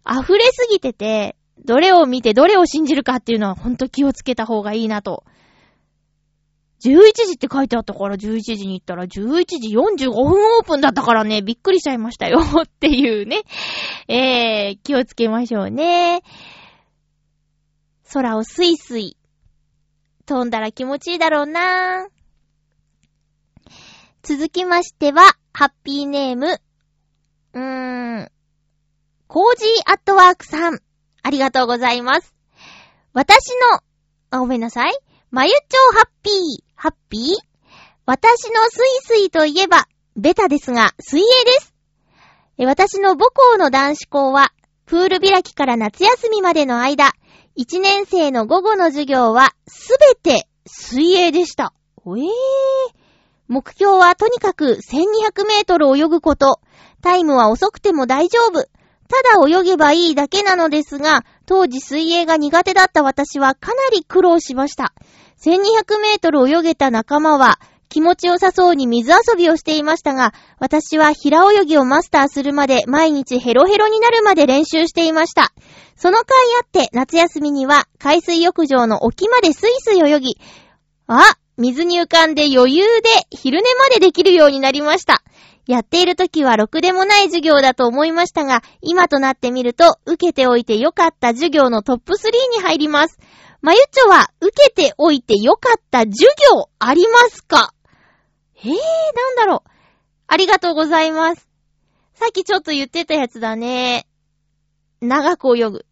[0.09, 5.24] 溢れすぎてて、どれを見てどれを信じるかっていうのはほんと気をつけた方がいいなと。
[6.85, 13.42] 11時って書いてあったから11時に行ったら11時45分オープンだったからね、びっくりしちゃいましたよ っていうね。
[14.06, 16.22] えー、気をつけましょうね。
[18.12, 19.16] 空をスイスイ
[20.26, 22.06] 飛んだら気持ちいいだろうな
[24.28, 26.60] 続きましては、ハッピーネーム、
[27.52, 28.28] うーん、
[29.28, 30.80] コージーアットワークさん。
[31.22, 32.34] ありがとうございます。
[33.12, 33.82] 私の、
[34.30, 34.98] あ、ごめんなさい。
[35.30, 37.22] まゆちょハッピー、ハッピー？
[38.04, 39.86] 私のスイスイといえば、
[40.16, 41.72] ベタですが、水泳です。
[42.58, 44.52] 私の母校の男子校は、
[44.86, 47.12] プール開きから夏休みまでの間、
[47.56, 51.72] 1年生の午後の授業は、すべて水泳でした。
[52.04, 52.26] おえー。
[53.48, 56.61] 目標はとにかく1200メートル泳ぐこと。
[57.02, 58.68] タイムは遅くても大丈夫。
[59.09, 64.92] ただ泳げばいいだけなのですが、当時水泳が苦手だった私はかなり苦労しました。
[65.40, 75.52] 1200メートル泳げた仲間は気持ちよさそうに水遊びをしていましたが、私は平泳ぎをマスターするまで毎日ヘロヘロになるまで練習していました。
[75.96, 76.26] その回
[76.61, 80.38] あって夏休みには海水浴場の沖までスイスイ泳ぎ、
[81.06, 85.23] あ、水に浮かんで余裕で昼寝までできるようになりました。
[85.66, 93.19] やっている時はろくでもない授業だと思いましたが、今となってみると、受けておいてよかった授業のトップ3に入ります。
[93.62, 97.73] まゆちょは、受けておいてよかった授業ありますか？
[98.59, 99.71] えー、なんだろう。
[100.29, 101.49] ありがとうございます。
[102.14, 104.07] さっきちょっと言ってたやつだね。
[105.01, 105.87] 長く泳ぐ。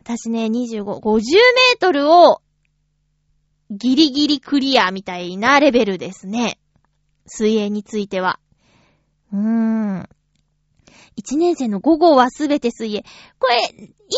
[0.00, 2.42] 私ね、25、50メートルを
[3.76, 6.58] ギリギリクリアみたいなレベルですね。
[7.26, 8.38] 水泳については。
[9.32, 10.08] うーん。
[11.16, 13.04] 一年生の午後はすべて水泳。
[13.38, 13.62] これ、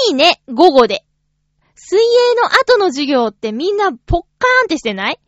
[0.09, 1.05] いいね、午後で。
[1.75, 2.03] 水泳
[2.40, 5.21] の後の授業ってみんなポッカーンってしてない？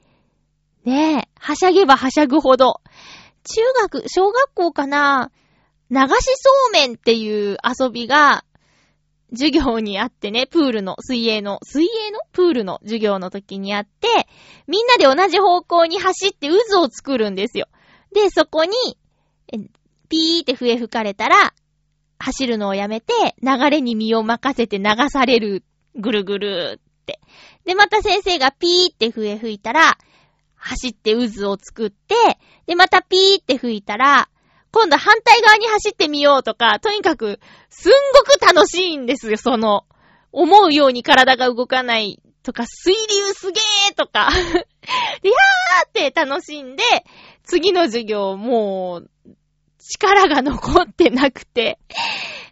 [0.85, 2.81] ねえ、はしゃげばはしゃぐほど。
[3.45, 5.31] 中学、小学校かな
[5.91, 8.45] 流しそうめんっていう遊びが
[9.31, 12.21] 授業にあってね、プールの、水泳の、水泳の？
[12.33, 14.09] プールの授業の時にあって、
[14.67, 17.67] みんなで同じ方向に走って渦を作るんですよ。
[18.14, 18.72] で、そこに、
[20.09, 21.53] ピーって笛吹かれたら、
[22.18, 23.12] 走るのをやめて、
[23.43, 25.62] 流れに身を任せて流される。
[25.95, 27.20] ぐるぐるって。
[27.64, 29.99] で、また先生がピーって笛吹いたら、
[30.55, 32.14] 走って渦を作って、
[32.66, 34.29] で、またピーって吹いたら、
[34.73, 37.41] 今度反対側に走ってみようとか、とにかく、
[37.71, 39.85] すんごく楽しいんですよ、その、
[40.33, 44.31] 思うように体が動かないとか、水流すげーとか
[45.23, 46.83] で、 やーって楽しんで、
[47.45, 49.11] 次の授業、もう、
[49.79, 51.79] 力が残ってなくて、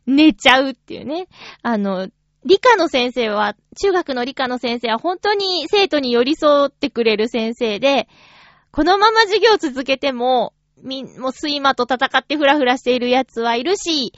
[0.07, 1.29] 寝ちゃうっていうね。
[1.63, 2.09] あの、
[2.45, 8.09] 理科の先生は、中学の理科の先生は本当に生徒に寄り添ってくれる先生で、
[8.71, 14.13] このまま授業続けても、み、もう睡魔と戦ってフラフラしている奴はいるし、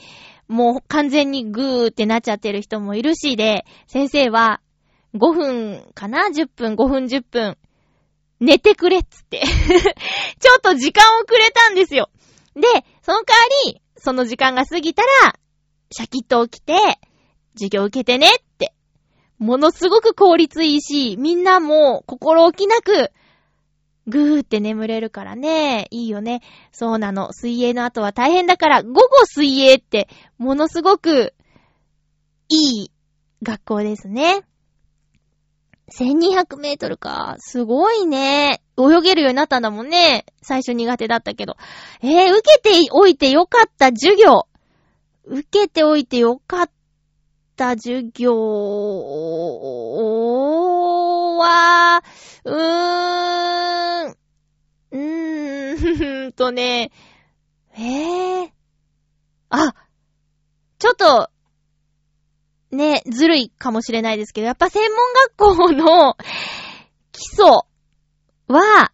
[0.48, 4.60] もう完全にグーってなっちゃってる人もいるしで、先生は
[5.14, 7.58] 5分かな ?10 分、5分、10分、
[8.40, 9.40] 寝てくれっつって
[10.40, 12.10] ちょっと時間をくれたんですよ。
[12.54, 12.62] で、
[13.02, 15.34] その代わり、その時間が過ぎたら、
[15.90, 16.74] シャキッと起きて、
[17.54, 18.72] 授業受けてねって。
[19.38, 23.10] ものすごく効率いいし、みんなも心置きなく、
[24.08, 25.86] ぐーって眠れるからね。
[25.90, 26.40] いいよね。
[26.72, 27.32] そうなの。
[27.32, 31.34] 水泳の後は大変だから、午後水泳って、ものすごく、
[32.48, 32.90] いい
[33.42, 34.42] 学校ですね。
[35.90, 37.36] 1200メートルか。
[37.38, 38.62] すごいね。
[38.78, 40.24] 泳げるようになったんだもんね。
[40.42, 41.56] 最初苦手だったけど。
[42.02, 44.46] えー、受けておいてよかった授業。
[45.24, 46.70] 受けておいてよかっ
[47.56, 48.34] た授業
[51.38, 52.02] は、
[52.44, 54.16] うーん、
[54.90, 56.90] うーんとね、
[57.74, 58.50] えー、
[59.50, 59.74] あ、
[60.78, 61.30] ちょっと、
[62.70, 64.98] ね、ずるいかもしれないですけど、やっぱ専門
[65.36, 66.16] 学校の
[67.12, 67.46] 基礎
[68.48, 68.92] は、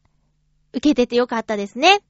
[0.73, 2.03] 受けててよかったですね。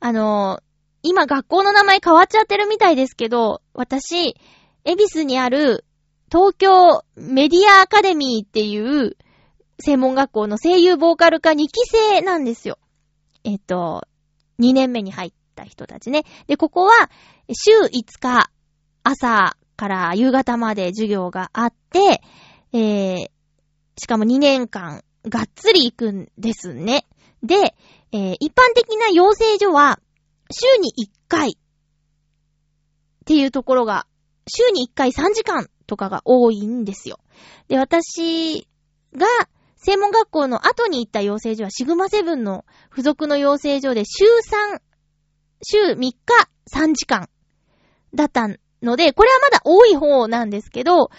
[0.00, 0.60] あの、
[1.02, 4.36] 今学校の名前変わっちゃってるみたいですけど、私、
[4.84, 5.84] エビスにある
[6.30, 9.16] 東京メディアアカデミーっていう
[9.80, 12.78] 専門学校の声優ボーカル科2期生なんですよ。
[13.44, 14.06] えっと、
[14.60, 16.24] 2年目に入った人たちね。
[16.46, 16.92] で、ここは
[17.52, 18.50] 週5日
[19.02, 22.22] 朝から夕方まで授業があって、
[22.72, 23.30] えー、
[23.98, 27.06] しかも2年間がっつり行くんですね。
[27.42, 27.74] で、
[28.12, 29.98] えー、一般的な養成所は
[30.50, 34.06] 週に1回っていうところが、
[34.46, 37.18] 週に1回3時間とかが多いんですよ。
[37.68, 38.66] で、私
[39.16, 39.26] が
[39.84, 44.24] 専門学校の後に行った養成所はシグマセブンの付属の養成所で週
[44.74, 44.80] 3、
[45.62, 46.16] 週3日
[46.72, 47.28] 3時間
[48.14, 48.48] だった
[48.80, 51.10] ので、これはまだ多い方なんですけど、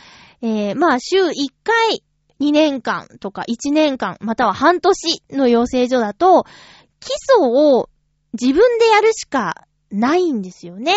[0.42, 1.32] えー、まあ週1
[1.64, 2.04] 回
[2.40, 6.46] 2年間とか1年間、または半年の養成所だと、
[7.02, 7.90] 基礎を
[8.34, 10.94] 自分でやるしかないんですよね。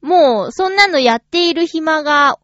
[0.00, 2.38] もう、そんなのやっている暇が、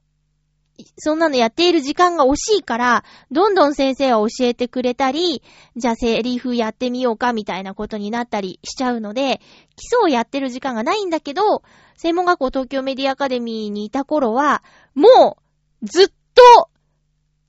[0.97, 5.43] そんなのやっている時間が惜しいから、どんどん先生は教えてくれたり、
[5.77, 9.41] じゃあセリフやってみようかみたいなことになったりしちゃうので、
[9.77, 11.63] 基礎をやってる時間がないんだけど、
[11.97, 14.63] 専門学校東京メディアアカデミーにいた頃は、
[14.95, 15.39] も
[15.83, 16.69] う、ずっと、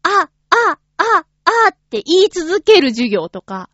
[0.03, 3.69] あ、あ、あ、あって言い続ける授業とか、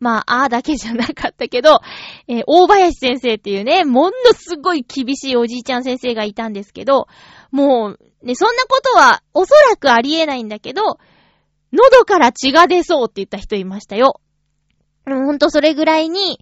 [0.00, 1.80] まあ、あーだけじゃなかったけど、
[2.28, 7.08] えー、大林先生っていうね、ものすごい厳しいおじいちゃん先生がいたんですけど、
[7.50, 10.98] もう、ね、そんなことはおそらくありえないんだけど、
[11.72, 14.20] 喉から血が出そうって言った人いましたよ。
[15.04, 16.38] ほんとそれぐらいに、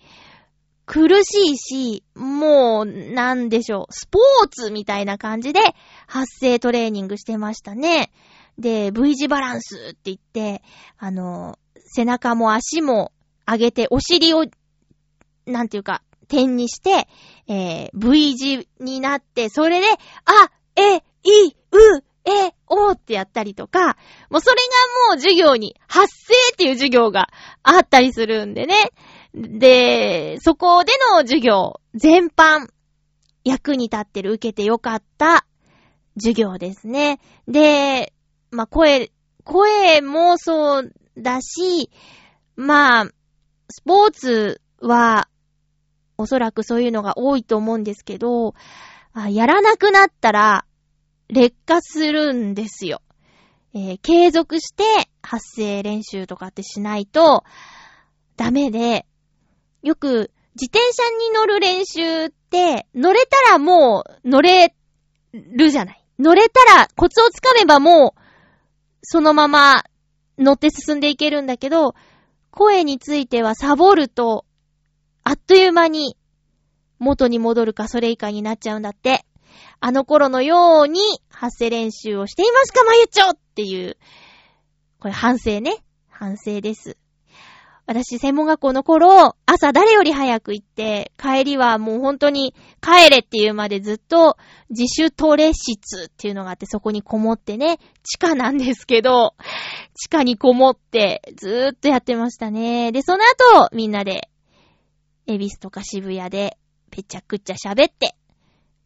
[0.86, 5.60] 苦しいし、もう、なんでしょう、スポーツみたいな感じで
[6.06, 8.12] 発声トレーニングしてましたね。
[8.56, 10.62] で、V 字バランスって言って、
[10.96, 13.12] あの、背中も足も
[13.46, 14.44] 上げて、お尻を、
[15.46, 17.08] なんていうか、点にして、
[17.48, 19.86] えー、V 字になって、それで、
[20.24, 21.00] あ、え、い、
[21.48, 23.96] う、え、おってやったりとか、
[24.30, 24.56] もうそれ
[25.08, 27.28] がもう授業に、発声っていう授業が
[27.62, 28.90] あったりするんでね。
[29.34, 32.68] で、そこでの授業、全般、
[33.44, 35.46] 役に立ってる、受けてよかった
[36.18, 37.20] 授業ですね。
[37.46, 38.12] で、
[38.50, 39.12] まあ、声、
[39.44, 41.90] 声もそうだし、
[42.56, 43.06] まあ、
[43.68, 45.28] スポーツは、
[46.18, 48.54] おそらくそういうのが多いと思うんですけど、
[49.30, 50.64] やらなくなったら、
[51.28, 53.02] 劣化するんですよ。
[53.74, 54.84] えー、継続して
[55.22, 57.44] 発声練習とかってしないと
[58.36, 59.06] ダメで、
[59.82, 64.74] よく自転車に乗る練習って乗れたらもう乗れ
[65.32, 66.04] るじゃない。
[66.18, 68.20] 乗れたらコツをつかめばもう
[69.02, 69.84] そのまま
[70.38, 71.94] 乗って進んでいけるんだけど、
[72.56, 74.46] 声についてはサボると
[75.22, 76.16] あっという間に
[76.98, 79.24] 元に戻るかそれ以下になっちゃうんだって。
[79.80, 81.00] あの頃のように
[81.30, 83.98] 発声練習をしていますか、まゆちょっていう、
[84.98, 85.76] これ反省ね。
[86.08, 86.96] 反省です。
[87.86, 94.36] 私、専門学校の頃、朝誰より早く行って、帰りはもう本当に帰れっていうまでずっと
[94.70, 99.34] 自主トレ室っていうのがあって、そこにこもってね、地下なんですけど、
[99.94, 102.90] 地下にこもってずーっとやってましたね。
[102.90, 103.18] で、その
[103.54, 104.28] 後、みんなで、
[105.28, 106.58] エビスとか渋谷で、
[106.90, 108.16] ぺちゃくちゃ喋って、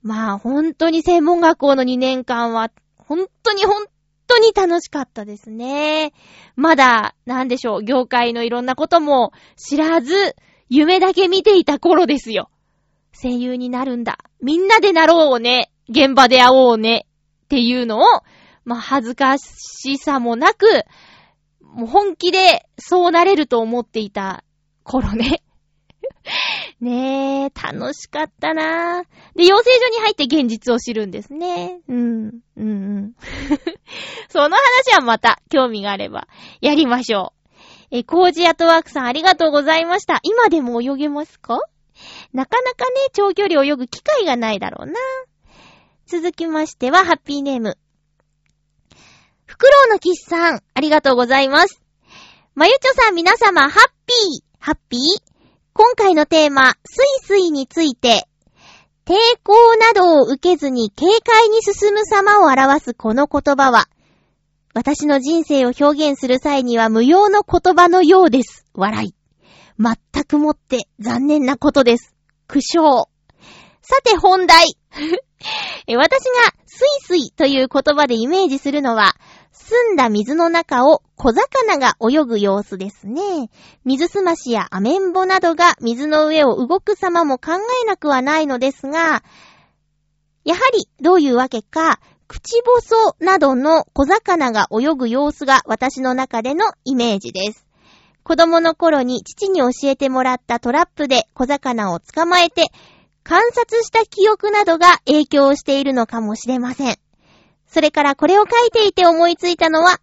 [0.02, 3.86] まあ、本当に専門学校の2年間は、本当に本
[4.30, 6.12] 当に楽しかったですね。
[6.56, 10.36] まだ、なんでしょう、業界のいろんなことも知らず、
[10.68, 12.50] 夢だけ見ていた頃ですよ。
[13.12, 14.18] 声優になるんだ。
[14.40, 15.72] みんなでなろうね。
[15.88, 17.06] 現場で会おうね。
[17.44, 18.04] っていうのを、
[18.64, 20.84] まあ、恥ずかしさもなく、
[21.60, 24.44] もう本気でそうなれると思っていた
[24.84, 25.42] 頃ね。
[26.80, 29.04] ねえ、楽しかったなぁ。
[29.36, 31.80] で、養成所に入って現実を知るんですね。
[31.88, 31.98] うん、う
[32.28, 33.12] ん、うん。
[34.28, 36.28] その話はまた、興味があれば、
[36.60, 37.96] やりましょう。
[37.96, 40.20] え、コージアトワークさんありがとうございました。
[40.22, 41.60] 今でも泳げますか？
[42.32, 44.94] なかなかね、長距離泳ぐ機会がないだろうな。
[46.06, 47.78] 続きましては、ハッピーネーム。
[49.46, 51.82] フクロウのキスさん、ありがとうございます。
[52.54, 55.00] まゆちょさん皆様、ハッピー、ハッピー？
[55.72, 58.26] 今回のテーマ、スイスイについて、
[59.04, 59.14] 抵
[59.44, 63.86] 抗などを受けずに軽快に進む様を表すこの言葉は、
[64.74, 68.66] 私の人生を表現する際には無用の言葉のようです。
[68.74, 69.14] 笑い。
[69.78, 72.14] 全くもって残念なことです。
[72.46, 73.04] 苦笑。
[73.80, 74.76] さて本題。
[75.96, 79.14] 私がスイスイという言葉でイメージするのは、
[79.52, 83.50] 澄んだ水の中を小魚が泳ぐ様子ですね。
[83.84, 89.22] 水すましやアメンボなどが水の上を動く様も考えなくはないのですが、
[90.44, 97.66] やはりどういうわけか、口細などの小魚が泳ぐ様子が私の中でのイメージです。
[98.22, 102.68] 子供の頃に父に教えてもらったトラップで小魚を捕まえて
[103.24, 106.96] 観察した記憶などが影響しているのかもしれません。
[107.66, 110.00] それからこれを書いていて思いついたのは、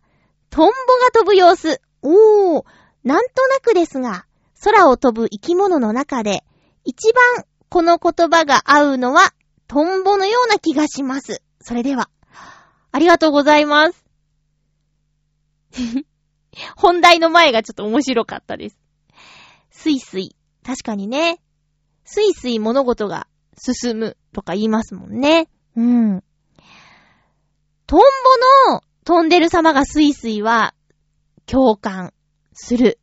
[0.50, 1.82] トンボが飛ぶ様子。
[2.02, 2.66] おー、
[3.04, 4.26] なんとなくですが、
[4.64, 6.43] 空を飛ぶ生き物の中で、
[6.84, 9.34] 一番この言葉が合うのは、
[9.68, 11.41] トンボのような気がします。
[11.62, 12.10] それでは、
[12.91, 14.06] ありがとうございます。
[16.76, 18.80] 本題の前がちょっと面白かったです。
[19.70, 20.36] スイスイ。
[20.66, 21.39] 確かにね。
[22.04, 23.28] スイスイ物事が
[23.58, 25.50] 進むとか言いますもんね。
[25.76, 26.24] うん。
[27.86, 30.74] トンボの飛んでる様がスイスイは
[31.45, 32.12] 共感
[32.51, 32.99] する。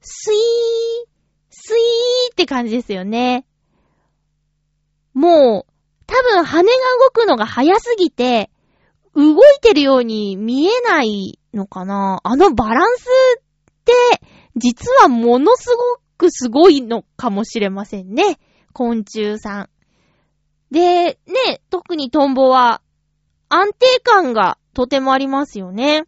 [0.00, 0.38] スイー、
[1.50, 3.44] スイーって感じですよね。
[5.14, 5.72] もう、
[6.06, 8.52] 多分羽が動くのが早すぎて、
[9.16, 13.08] 動いてるように見えないのかなあのバランス
[13.40, 13.42] っ
[13.84, 13.92] て、
[14.54, 18.38] 実はものすごくすごいのかもしれませんね。
[18.72, 19.70] 昆虫さん。
[20.70, 21.18] で、ね、
[21.68, 22.80] 特にトンボは
[23.48, 26.04] 安定感がとてもありますよね。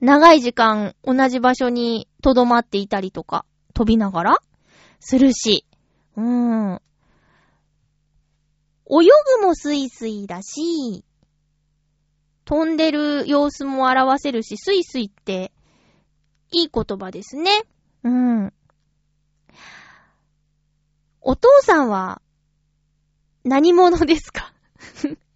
[0.00, 4.38] 長い時間同じ場所に留まっていたりとか、飛びながら
[4.98, 5.64] するし。
[6.16, 6.82] うーん。
[8.90, 9.06] 泳
[9.38, 11.04] ぐもスイスイだし、
[12.44, 15.52] 飛んでる様子も表せるし、スイスイって
[16.50, 17.52] いい言葉ですね。
[18.02, 18.52] うん。
[21.20, 22.20] お父さんは、
[23.44, 24.52] 何者ですか？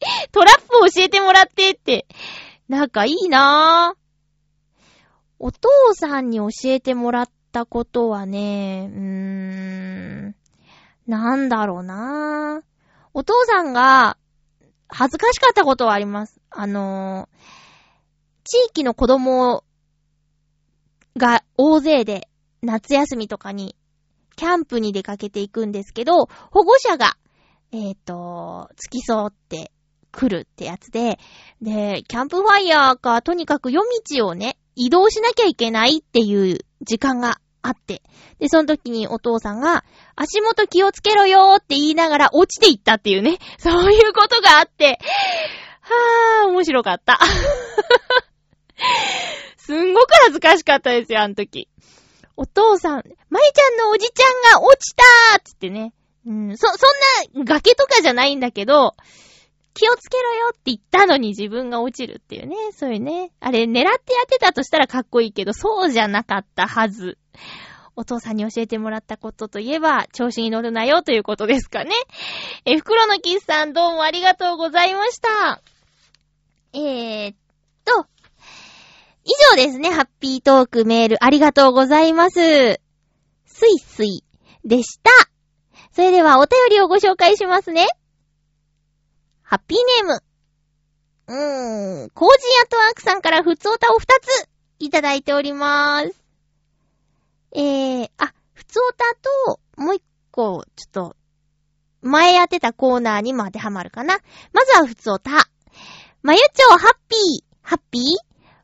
[0.33, 2.07] トラップを教えてもらってって、
[2.69, 3.99] なんかいいなぁ。
[5.39, 9.01] お父さんに教えてもらったことはね、うー
[10.29, 10.37] ん、
[11.07, 12.65] なんだろうなぁ。
[13.13, 14.17] お父さんが、
[14.89, 16.41] 恥ずかしかったことはあります。
[16.51, 17.39] あのー、
[18.45, 19.65] 地域の子供
[21.17, 22.29] が大勢で
[22.61, 23.75] 夏休みとかに
[24.37, 27.17] キャンプに出かけていくんですけど、保護者が、
[27.73, 29.73] えっ、ー、と、付き添って
[30.13, 31.19] 来るってやつで、
[31.61, 38.03] で、キャンプファイヤーか、とにかく夜道をね、移動しなきゃいけないっていう時間があって、
[38.39, 39.85] で、その時にお父さんが、
[40.15, 44.99] 足元気をつけろよーって言いながら落ちていったっていうね、 そういうことがあって、
[45.81, 47.19] はぁ、面白かった。
[49.57, 51.69] すんごく恥ずかしかったですよ、あの時。
[52.37, 55.93] お父さん、まいちゃんのおじちゃんが落ちたーっつってね。
[56.27, 56.73] うん、そ、そ
[57.37, 58.97] んな崖とかじゃないんだけど、
[59.75, 62.57] 気をつけろよって言ったのに自分が落ちるっていうね。
[62.73, 63.33] そういうね。
[63.41, 67.19] あれ、狙ってやってたとしたらかっこいいけど、そうじゃなかったはず。
[67.95, 71.93] お父さんに教えてもらったことといえば、調子に乗るなよということですかね。
[72.65, 75.63] え、袋のキスさんどうもありがとうございました。
[76.75, 77.37] えー、っ
[77.85, 78.07] と、
[79.25, 79.91] 以上ですね。
[79.91, 82.81] ハッピートークメールありがとうございます。
[83.47, 84.25] すいすい
[84.65, 85.11] でした。
[85.93, 87.87] それではお便りをご紹介しますね。
[89.43, 90.23] ハッピーネーム。
[91.29, 96.11] うーん、コージーアトワークさんからふつおたを2ついただいております。
[97.55, 99.05] えー、あ、ふつおた
[99.47, 101.17] と、もう一個、ちょっと、
[102.01, 104.19] 前やってたコーナーにも当てはまるかな。
[104.53, 105.49] まずはふつおた。
[106.23, 108.03] まゆちょハッピー、ハッピー？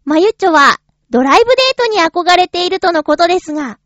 [0.04, 3.78] まゆちょはドライブデートに憧れているとのことですが、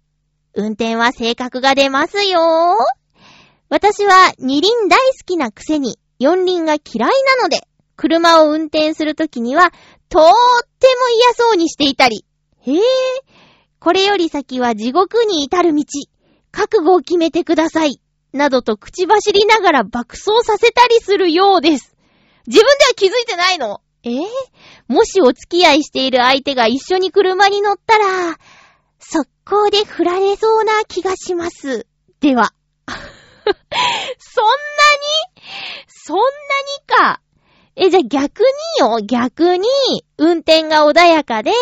[0.55, 2.76] 運転は性格が出ますよ
[3.70, 7.66] 私は二輪大好きなくせに四輪が嫌いなので、
[7.96, 9.72] 車を運転するときには、
[10.08, 10.26] とーっ
[10.78, 12.24] ても嫌そうにしていたり。
[12.60, 12.80] へえ、
[13.80, 15.84] これより先は地獄に至る道。
[16.52, 18.00] 覚悟を決めてください。
[18.32, 21.96] などと口走りながら爆走させたりするようです。
[22.46, 24.24] 自分では気づいてないのえー、
[24.88, 28.36] もしお付き合いしている相手が一緒に車に乗ったら、
[28.98, 31.86] 速攻で振られそうな気がします。
[32.20, 32.52] では。
[36.05, 36.26] そんなに
[37.14, 37.20] か。
[37.76, 38.46] え、じゃあ逆に
[38.80, 39.68] よ、逆に、
[40.18, 41.53] 運転が穏やかで、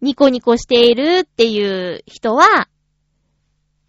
[0.00, 2.68] ニコニコしているっていう人は、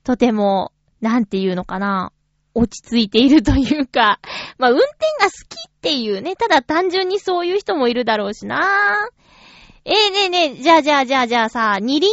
[0.04, 2.12] とても、なんていうのかな。
[2.56, 4.20] 落ち着いているというか、
[4.58, 4.89] まあ、運転
[5.20, 9.08] が好きっていうね、ただ単純にそういう人もいるだろうしな。
[9.86, 12.10] えー、ねえねえ、じゃあじゃあじゃあじゃあさ、二輪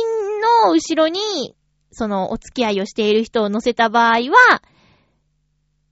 [0.64, 1.54] の後ろに、
[1.92, 4.62] その、お付き合いをしている人を乗せた場合は、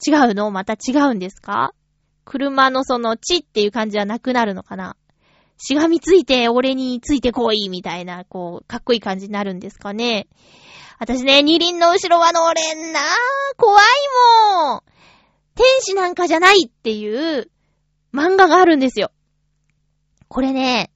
[0.07, 0.51] 違うの？
[0.51, 1.73] また違うんですか？
[2.25, 4.97] 車のその、地っていう感じはなくなるのかな？
[5.57, 10.29] しがみついて、俺についてこい、みたいな、こう、かっこいい感じになるんですかね？
[11.01, 13.01] 私ね、二輪の後ろは乗れんな
[13.57, 13.85] 怖い
[14.67, 14.83] もん。
[15.55, 17.51] 天使なんかじゃないっていう
[18.13, 19.11] 漫画があるんですよ。
[20.29, 20.91] これね、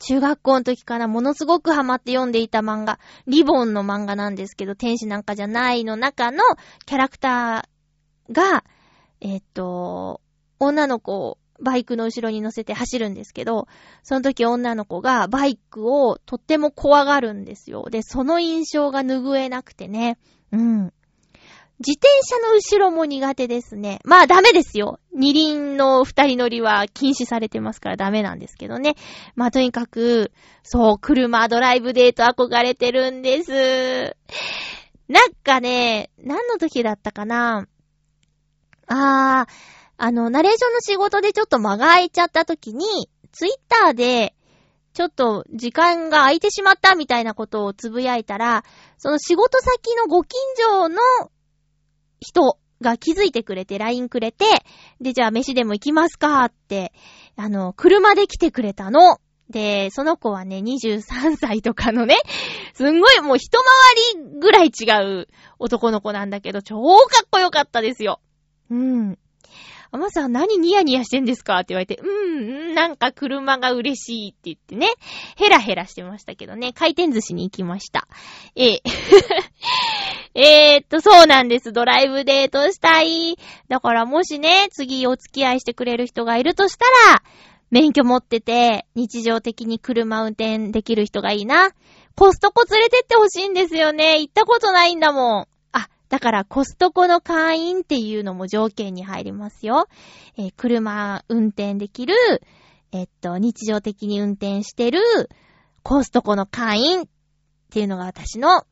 [0.00, 6.42] 中学校の時からものすごくハマって読んでいた漫画、リボンの漫画なんですけど、天使なんかじゃないの中の
[6.86, 7.77] キャラクター
[8.30, 8.64] が、
[9.20, 10.20] えっと、
[10.60, 13.66] 女の子をバイクの後ろに乗せて走るんですけど、
[14.02, 17.86] その時女の子がバイクをとっても怖がるんですよ。
[17.90, 20.18] で、その印象が拭えなくてね。
[20.52, 20.92] うん。
[21.80, 24.00] 自転車の後ろも苦手ですね。
[24.04, 24.98] まあダメですよ。
[25.14, 28.96] 二輪の二人乗りは禁止されてますからダメなんですけどね。
[29.36, 30.32] まあとにかく、
[30.64, 34.16] そう、車ドライブデート憧れてるんです。
[35.08, 37.68] なんかね、何の時だったかな
[38.88, 39.52] あー、
[39.96, 44.34] あの、ナレーションの仕事でちょっと間が空いちゃった時に、ツイッターで、
[44.94, 48.64] ちょっと時間が空いてしまったみたいなことをつぶやいたら、
[48.96, 50.98] その仕事先のご近所の
[52.20, 54.44] 人が気づいてくれて LINE くれて、
[55.00, 56.92] で、じゃあ飯でも行きますかって、
[57.36, 59.18] あの、車で来てくれたの。
[59.50, 62.16] で、その子はね、23歳とかのね、
[62.74, 65.28] すんごいもう一回りぐらい違う
[65.58, 68.20] 男の子なんだけど、超かっこよかったですよ。
[68.70, 69.18] うん。
[69.90, 71.56] あまさん何ニヤニヤしてんですか？
[71.56, 74.86] って言われて、うーん、なんか車が嬉しいって言ってね、
[75.36, 78.06] ヘラヘラしてましたけどね、回転寿司に行きました。
[78.54, 78.82] ええ。
[80.34, 81.72] えーっと、そうなんです。
[81.72, 83.38] ドライブデートしたい。
[83.68, 87.22] だからもしね、次お付き合いしてくれる人がいるとしたら、
[87.70, 91.70] 免許持ってて、日常的に車運転できる人がいいな。
[92.14, 94.20] コストコ連れてってほしいんですよね。
[94.20, 95.46] 行ったことないんだもん。
[96.08, 99.88] だからコストコの会員っていうのも条件に入りますよ。
[100.36, 102.14] えー、車運転できる、
[102.92, 105.00] えっと、日常的に運転してる
[105.82, 107.04] コストコの会員っ
[107.70, 108.64] ていうのが私の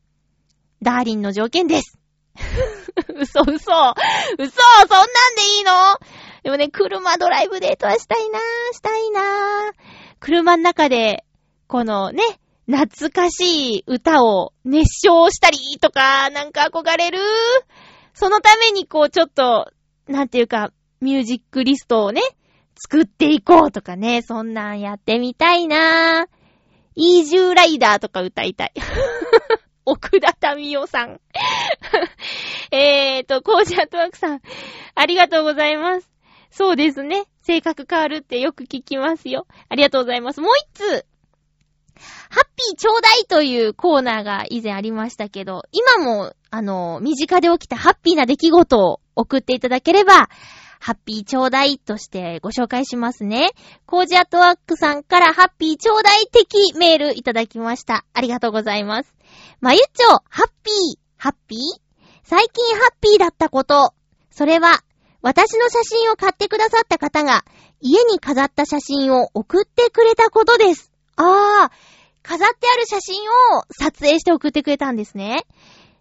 [0.81, 1.99] ダーリンの条件です。
[3.15, 3.51] 嘘嘘。
[3.51, 3.95] 嘘そんなん
[5.35, 5.71] でいいの？
[6.43, 8.41] でもね、車ドライブデートはしたいなー、
[8.73, 9.73] したいなー。
[10.19, 11.25] 車の中で、
[11.67, 12.23] このね、
[12.69, 17.19] 懐かしい歌を熱唱したりとか、なんか憧れる？
[18.13, 19.71] そのためにこうちょっと、
[20.07, 22.21] なんていうか、ミュージックリストをね、
[22.75, 26.27] 作っていこうとかね、そんなんやってみたいなぁ。
[26.95, 28.73] イージューライダーとか歌いたい。
[29.85, 31.21] 奥田民生さん。
[32.75, 34.41] えーと、コージアットワークさん、
[34.95, 36.09] ありがとうございます。
[36.49, 37.25] そうですね。
[37.43, 39.47] 性格変わるってよく聞きますよ。
[39.69, 40.41] ありがとうございます。
[40.41, 41.05] もう一つ、
[42.29, 50.29] ハッピーちょうだいというコーナーが以前ありましたけど、今も、あの、身近で起きたハッピーな出来事を送っていただければ、
[50.79, 53.51] ハッピーちょうだいとしてご紹介しますね。
[53.87, 58.05] コージアトワークさんからハッピーちょうだい的メールいただきました。
[58.13, 59.13] ありがとうございます。
[59.59, 61.59] まゆっちょ、ハッピー、ハッピー？
[62.23, 63.93] 最近ハッピーだったこと。
[64.29, 64.83] それは、
[65.23, 67.43] 私の写真を買ってくださった方が、
[67.81, 70.91] 家に飾った写真を送ってくれたことです。
[71.17, 71.71] ああ、
[72.23, 75.45] 飾ってある写真を撮影して送ってくれたんですね。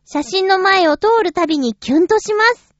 [0.05, 2.75] 写真の前を通るたびにキュンとします。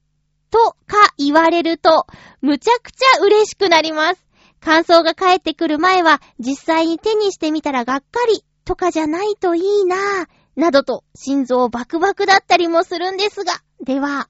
[0.51, 2.07] とか言われると、
[2.41, 4.25] むちゃくちゃ嬉しくなります。
[4.61, 10.27] 感想が返ってくる前は、実際に手にしてみたらがっかりとかじゃないといいなぁ、
[10.57, 13.53] などと心臓バクバクだったりもするんですが、
[13.85, 14.29] では、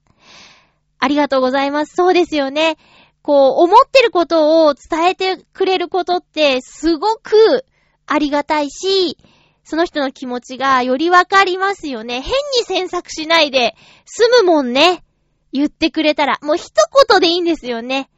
[0.99, 1.95] ありがとうございます。
[1.97, 2.77] そうですよね。
[3.23, 7.65] こう、思ってることを伝えてくれることってすごく
[8.07, 9.19] ありがたいし、
[9.65, 12.23] その人の気持ちがよりわかりますよね。
[12.23, 15.05] 変に詮索しないで済むもんね。
[15.53, 16.39] 言ってくれたら。
[16.43, 16.71] もう一
[17.09, 18.09] 言でいいんですよね。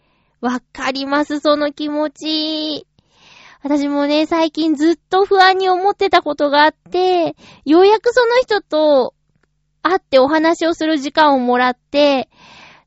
[0.40, 2.86] わかります、その気持ち。
[3.62, 7.34] 私もね、最近ずっと不安に思ってたことがあって、
[7.64, 9.14] ようやくその人と
[9.82, 12.28] 会ってお話をする時間をもらって、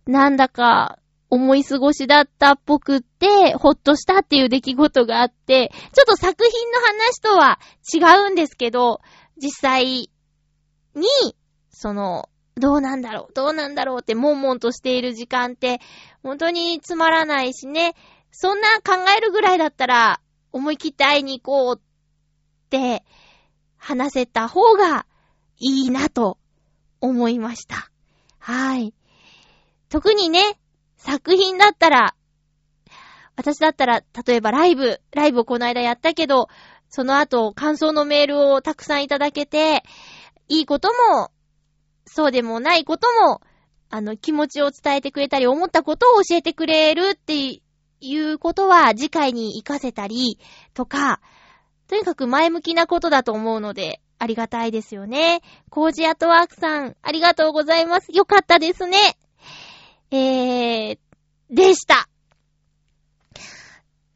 [0.05, 0.97] なんだか
[1.31, 7.57] 思い過ごしだったっぽくって、ほっとしたっていう出来事があって、ちょっと作品の話とは
[7.93, 8.99] 違うんですけど、
[9.41, 10.11] 実際
[10.93, 11.07] に、
[11.69, 15.79] その、どうなんだろう、どうなんだろうって悶々としている時間って、
[16.21, 17.95] 本当につまらないしね、
[18.31, 20.19] そんな考えるぐらいだったら、
[20.51, 23.05] 思い切って会いに行こうって
[23.77, 25.05] 話せた方が
[25.59, 26.37] いいなと
[26.99, 27.89] 思いました。
[28.37, 28.93] はい。
[29.87, 30.41] 特にね、
[31.03, 32.15] 作品だったら、
[33.35, 36.47] 私だったら、例えばライブ、ライブをこの間やったけど、
[36.89, 39.81] その後感想のメールをたくさんいただけて、
[40.47, 41.31] いいことも、
[42.05, 43.41] そうでもないことも、
[43.89, 47.61] あの、気持ちを伝えてくれたり、思ったことを教えてくれるって
[47.99, 50.37] いうことは次回に活かせたり
[50.75, 51.19] とか、
[51.87, 55.41] とにかく前向きなことだと思うので、ありがたいですよね。
[55.71, 58.11] コージアトワークさん、ありがとうございます。
[58.11, 58.97] よかったですね。
[60.11, 60.97] えー、
[61.49, 62.09] でした。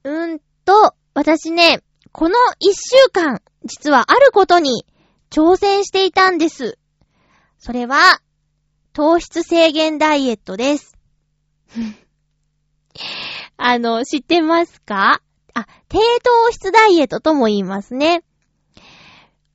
[0.03, 1.81] うーんと、私ね、
[2.11, 4.85] この一週間、実はあることに
[5.29, 6.77] 挑戦していたんです。
[7.57, 8.19] それは、
[8.93, 10.97] 糖質制限ダイエットです。
[13.57, 15.21] あの、知ってますか？
[15.53, 18.23] あ、低糖質ダイエットとも言いますね。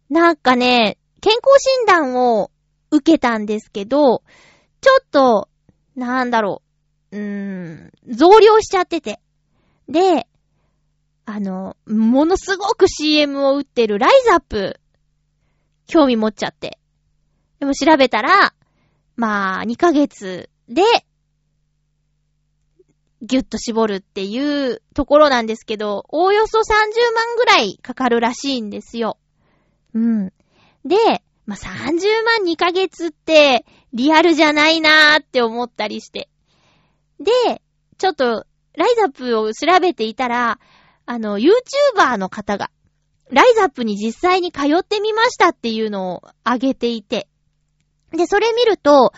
[0.08, 2.50] なんかね、健康診断を
[2.90, 4.22] 受けたんですけど、
[4.80, 5.49] ちょっと、
[6.00, 6.62] なんだろ
[7.12, 9.20] う、うーん、増量しちゃってて。
[9.86, 10.26] で、
[11.26, 14.80] あの、ものすごく CM を打ってるライザップ、
[15.86, 16.78] 興味持っちゃって。
[17.58, 18.54] でも調べたら、
[19.16, 20.82] まあ、2ヶ月で
[23.20, 29.18] ギュッと絞るっていうところなんですけど、おおよそ30万ぐらいかかるらしいんですよ。
[29.92, 30.32] うん。
[30.86, 36.28] で、まあ、30万2ヶ月ってリアルじゃないなーって思ったりして。
[37.18, 37.60] で、
[37.98, 38.46] ちょっと、
[38.76, 40.60] ライザップを調べていたら、
[41.06, 42.70] あの、YouTuber の方が、
[43.32, 47.26] ライザップに実際に通ってみましたっていうのをあげていて。
[48.12, 49.12] で、それ見ると、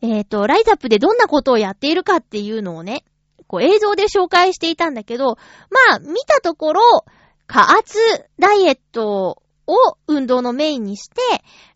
[0.00, 3.04] えっ、ー、と、ライザップでどんなことをやっているかっていうのをね、
[3.46, 5.36] こう映像で紹介していたんだけど、
[5.88, 7.04] まあ、見たところ、
[7.46, 7.98] 加圧
[8.38, 11.20] ダイエットを運動のメインにして、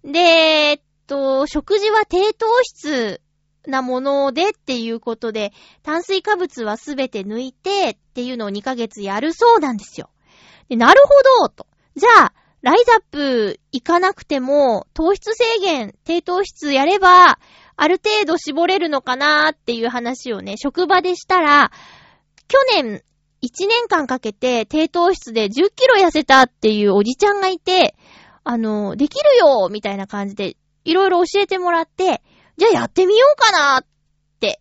[0.05, 3.21] で、えっと、食事は低糖質
[3.67, 10.11] なものでっていうことで、炭水化物はすべて抜いてっていうのを2ヶ月やるそうなんですよ。
[10.69, 11.67] でなるほど、と。
[11.97, 17.39] じゃあ、ライザップ行かなくても、糖質制限、低糖質やれば、
[17.77, 21.71] ある程度絞れるのかなーっていう話をね、職場でしたら、
[22.49, 23.03] 去年、
[23.43, 27.95] 1年間かけて低糖質で10キロ痩せたっていうおじちゃんがいて、
[28.45, 32.23] あの、できるよみたいな感じで、いろいろ教えてもらって、
[32.57, 33.85] じゃあやってみようかなっ
[34.41, 34.61] て。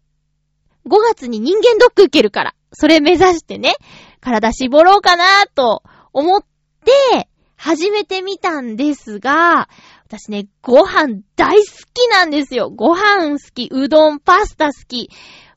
[0.85, 3.73] 5月に人間ドック受けるから、それ目指してね、
[4.19, 9.67] 体絞ろうかなと思って、始めてみたんですが、
[10.05, 11.63] 私ね、ご飯大好
[11.93, 12.69] きなんですよ。
[12.69, 15.09] ご飯好き、うどん、パスタ好き。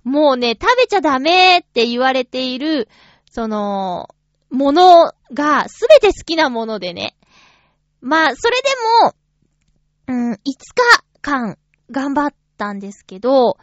[0.03, 2.89] もうね、食べちゃダメって言われている、
[3.31, 4.09] その、
[4.51, 7.17] ものがすべて好きなものでね。
[8.01, 8.69] まあ、それで
[9.05, 9.15] も、
[10.09, 11.57] うん、5日間
[11.91, 13.57] 頑張ったんですけど、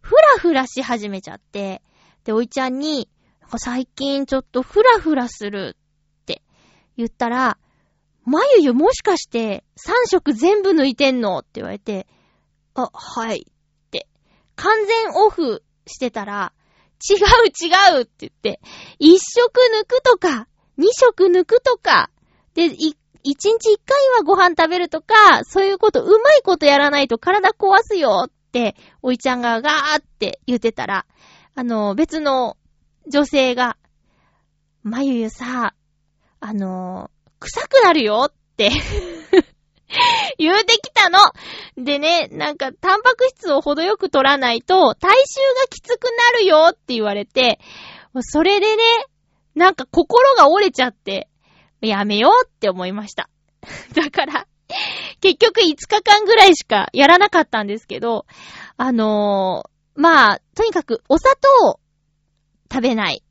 [0.00, 1.82] ふらふらし始めちゃって、
[2.24, 3.08] で、おいちゃんに、
[3.58, 5.76] 最近ちょっとふらふらする
[6.22, 6.42] って
[6.96, 7.58] 言ったら、
[8.24, 11.40] まゆゆもしかして3色全部抜いてんの？
[11.40, 12.06] って言われて、
[12.74, 14.08] あ、はいって。
[14.56, 16.52] 完全オフしてたら、
[17.10, 18.60] 違う違うって言って、
[19.00, 20.46] 1色抜くとか、
[20.78, 22.10] 2色抜くとか、
[22.54, 31.06] で、い、1日1回はご飯食べるとか、そういうこと、うまいことやらないと体壊すよって、おいちゃんがガーって言ってたら、
[31.54, 32.56] あの、別の
[33.06, 33.76] 女性が、
[34.82, 35.74] まゆゆさ、
[36.40, 38.70] あの、臭くなるよって。
[40.38, 41.18] 言うてきたの。
[41.76, 47.60] でね、なんか、タンパク質を程よく取らないと、体臭がきつくなるよって言われて、
[48.20, 48.82] それでね、
[49.54, 51.28] なんか心が折れちゃって、
[51.80, 53.28] やめようって思いました。
[53.94, 54.46] だから、
[55.20, 58.26] 結局5日間ぐらいしかやらなかったんですけど、
[58.76, 61.80] あのー、まあ、とにかくお砂糖
[62.70, 63.22] 食べない。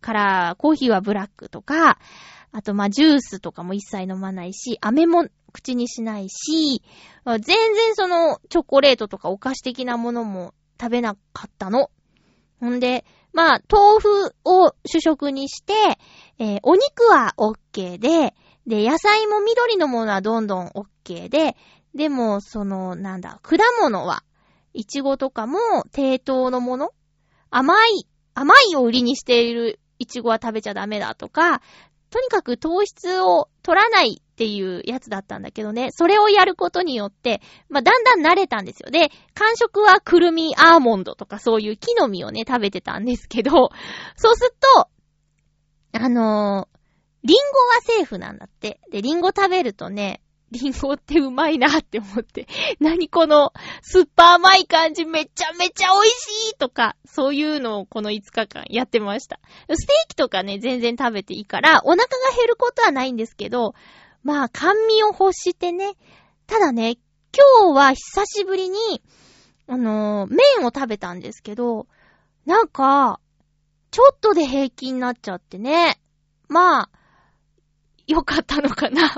[0.00, 1.98] から、コーヒーはブラックとか、
[2.52, 5.26] あと、まあ、ジュースとかも一切飲まないし、飴も
[5.58, 6.82] 口にしないし、
[7.24, 11.90] 全然その、チョコレートとかお菓子的なものも食べなかったの。
[12.60, 15.74] ほんで、まあ、豆腐を主食にして、
[16.38, 18.34] えー、お肉は OK で、
[18.66, 21.56] で、野菜も緑のものはどんどん OK で、
[21.94, 24.22] でも、その、なんだ、果物は、
[24.74, 25.58] いちごとかも
[25.92, 26.90] 低糖のもの
[27.50, 31.60] 甘い、甘いを売りにしているいちごは食べちゃダメだとか、
[32.10, 38.88] とにかく糖質を取らないっていうやつだったんだけどね、それをやることによって、まあ、だんだん慣れたんですよ。
[38.88, 43.50] で、感触はくるみアーモンドとかそういう木の実をね、食べてたんですけど、
[44.14, 44.88] そうすると、
[45.92, 46.78] あのー、
[47.24, 47.58] リンゴ
[47.94, 48.78] はセーフなんだって。
[48.92, 50.20] で、リンゴ食べるとね、
[50.52, 52.46] リンゴってうまいなって思って。
[52.78, 59.40] 何この、スーパー甘い感じめちゃめちゃ美味しいとか、そういうのをこの5日間やってました。
[59.68, 63.74] ステーキとかね、全然食べていいから、お腹が減ることはないんですけど、
[64.22, 65.94] まあ、甘味を欲してね。
[66.46, 66.98] ただね、
[67.60, 69.02] 今日は久しぶりに、
[69.66, 71.86] あのー、麺を食べたんですけど、
[72.46, 73.20] なんか、
[73.90, 76.00] ちょっとで平気になっちゃってね。
[76.48, 76.90] まあ、
[78.06, 79.14] よかったのかな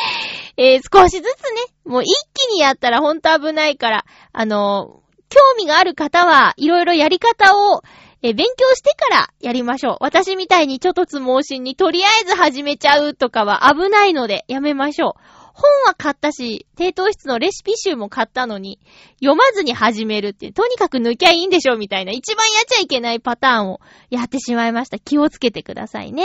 [0.56, 7.82] えー、少しずつね、もう一気にやったらほんと危ないから、あのー、興味がある方はいろいろやり方を、
[8.26, 9.96] え、勉強してからやりましょう。
[10.00, 15.12] 私みたいにちょっとつ盲信にとりあえず始めちゃうとかは危ないのでやめましょう。
[15.52, 18.80] 本は買ったし、低糖質のレシピ集も買ったのに、
[19.16, 24.98] 読まずに始めるってとにかく抜きゃいいんでしょみたいな、一番やっちゃいけないパターンをやってしまいました。
[24.98, 26.24] 気をつけてくださいね。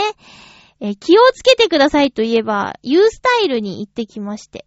[0.80, 4.64] え、気をつけてくださいといえば、ユースタイルに行ってきまして。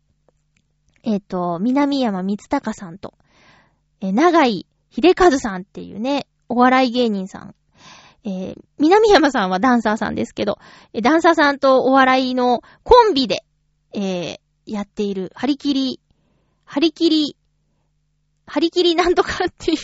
[1.02, 3.16] えっ、ー、と、南山光隆さんと、
[4.02, 7.56] え、長井秀和さんっていうね、お笑い芸人さん。
[8.26, 10.60] えー、南山さんはダンサーさんですけど、
[11.02, 13.44] ダンサーさんとお笑いのコンビで、
[13.94, 16.00] えー、やっている、張り切り、
[16.64, 17.38] 張り切り、
[18.46, 19.78] 張り切りなんとかっていう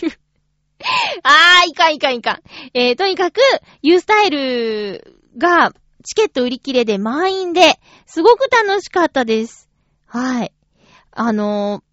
[1.23, 2.41] あー、いかんいかんいかん。
[2.73, 3.41] えー、とにかく、
[3.81, 5.73] ユースタイルが、
[6.05, 9.69] チケット売り切れで満員で、すごく楽しかったです。
[10.05, 10.53] はい。
[11.11, 11.83] あの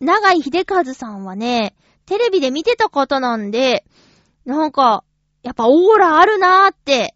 [0.00, 1.74] ー、長井秀和さんはね、
[2.10, 3.84] テレビで見てた方なんで、
[4.44, 5.04] なんか、
[5.44, 7.14] やっぱオーラあるなーって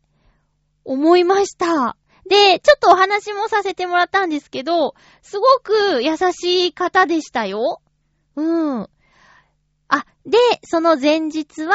[0.84, 1.97] 思いました。
[2.28, 7.82] で、ちょっとお話もさせてもらったんですけど、すごく優しい方でしたよ。
[8.36, 8.88] うん。
[9.88, 11.74] あ、で、その前日は、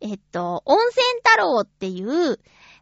[0.00, 2.40] えっと、温泉太郎っていう、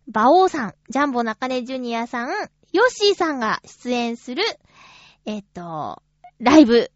[0.08, 2.30] 馬王さん、ジャンボ中根ジュニアさん、
[2.72, 4.42] ヨッシーさんが出演する、
[5.26, 6.02] えっと、
[6.40, 6.90] ライブ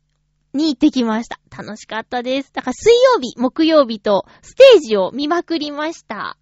[0.53, 1.41] に行ってきました。
[1.57, 2.53] 楽しかったです。
[2.53, 6.37] だから水曜日、木曜日とステージを見まくりました。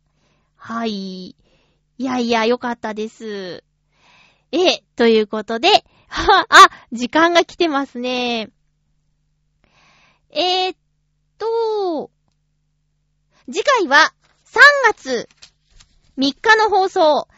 [0.56, 0.90] はい。
[0.90, 1.36] い
[1.98, 3.64] やいや、よかったです。
[4.52, 8.50] え、ということで、は、 あ、時間が来てますね。
[10.30, 10.76] えー、っ
[11.38, 12.10] と、
[13.50, 14.58] 次回は3
[14.94, 15.28] 月
[16.18, 17.28] 3日の放送、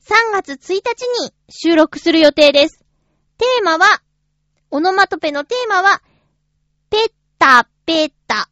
[0.00, 2.84] 3月1日に収録する予定です。
[3.38, 4.02] テーマは、
[4.70, 6.02] オノマトペのテーマは、
[6.90, 8.48] ペッタペッタ。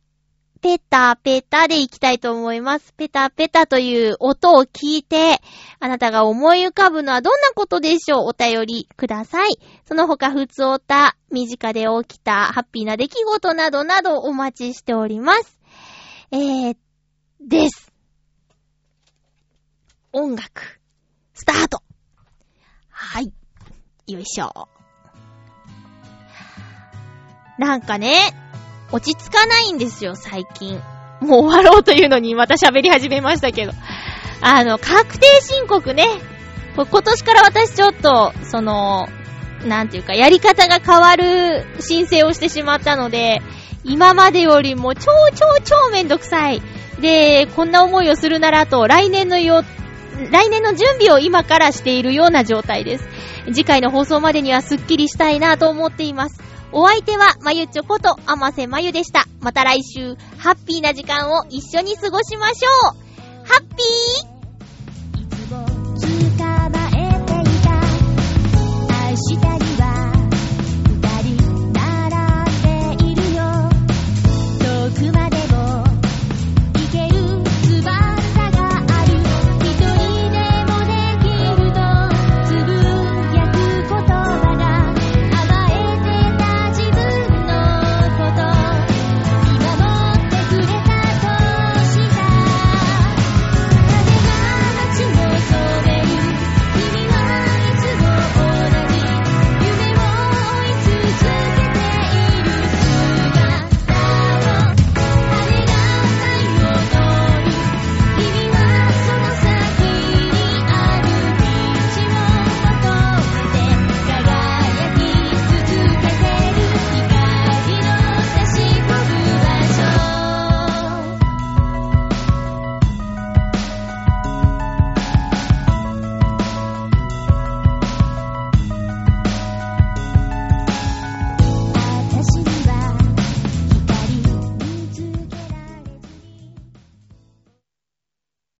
[0.62, 2.92] ペタペタでいきたいと思います。
[2.94, 5.40] ペタペタという音を聞いて、
[5.78, 8.28] あなたが思い浮かぶのはどんなことでしょう？
[8.30, 9.58] お便りください。
[9.86, 15.60] その他、普通おた、身近で起きたハッピーな出来事などなどお待ちしております。
[16.32, 16.76] えー、
[17.40, 17.92] です。
[20.12, 20.80] 音楽、
[21.34, 21.82] スタート
[22.88, 23.32] はい。
[24.08, 24.68] よいしょ。
[27.58, 28.34] なんかね、
[28.92, 30.80] 落ち着かないんですよ、最近。
[31.20, 33.72] もう終わろうというのにまた喋り始めましたけど。
[34.40, 36.06] あの、確定申告ね。
[36.76, 39.08] 今年から私ちょっと、その、
[39.64, 43.40] なんていうか、やり方が変わる申請をしてしまったので、
[43.84, 46.60] 今までよりも超超超めんどくさい。
[47.00, 49.64] で、こんな思いをするならと、来年のよ、
[50.30, 53.08] 来年の準備を今からしているような状態です。
[53.46, 56.40] 次回の放送までにはスッキリしたいなと思っています。
[56.72, 59.26] お相手は、まゆちょこと、あませまゆでした。
[59.40, 63.06] また来週、ハッピーな時間を一緒に過ごしましょう
[63.46, 64.35] ハッピー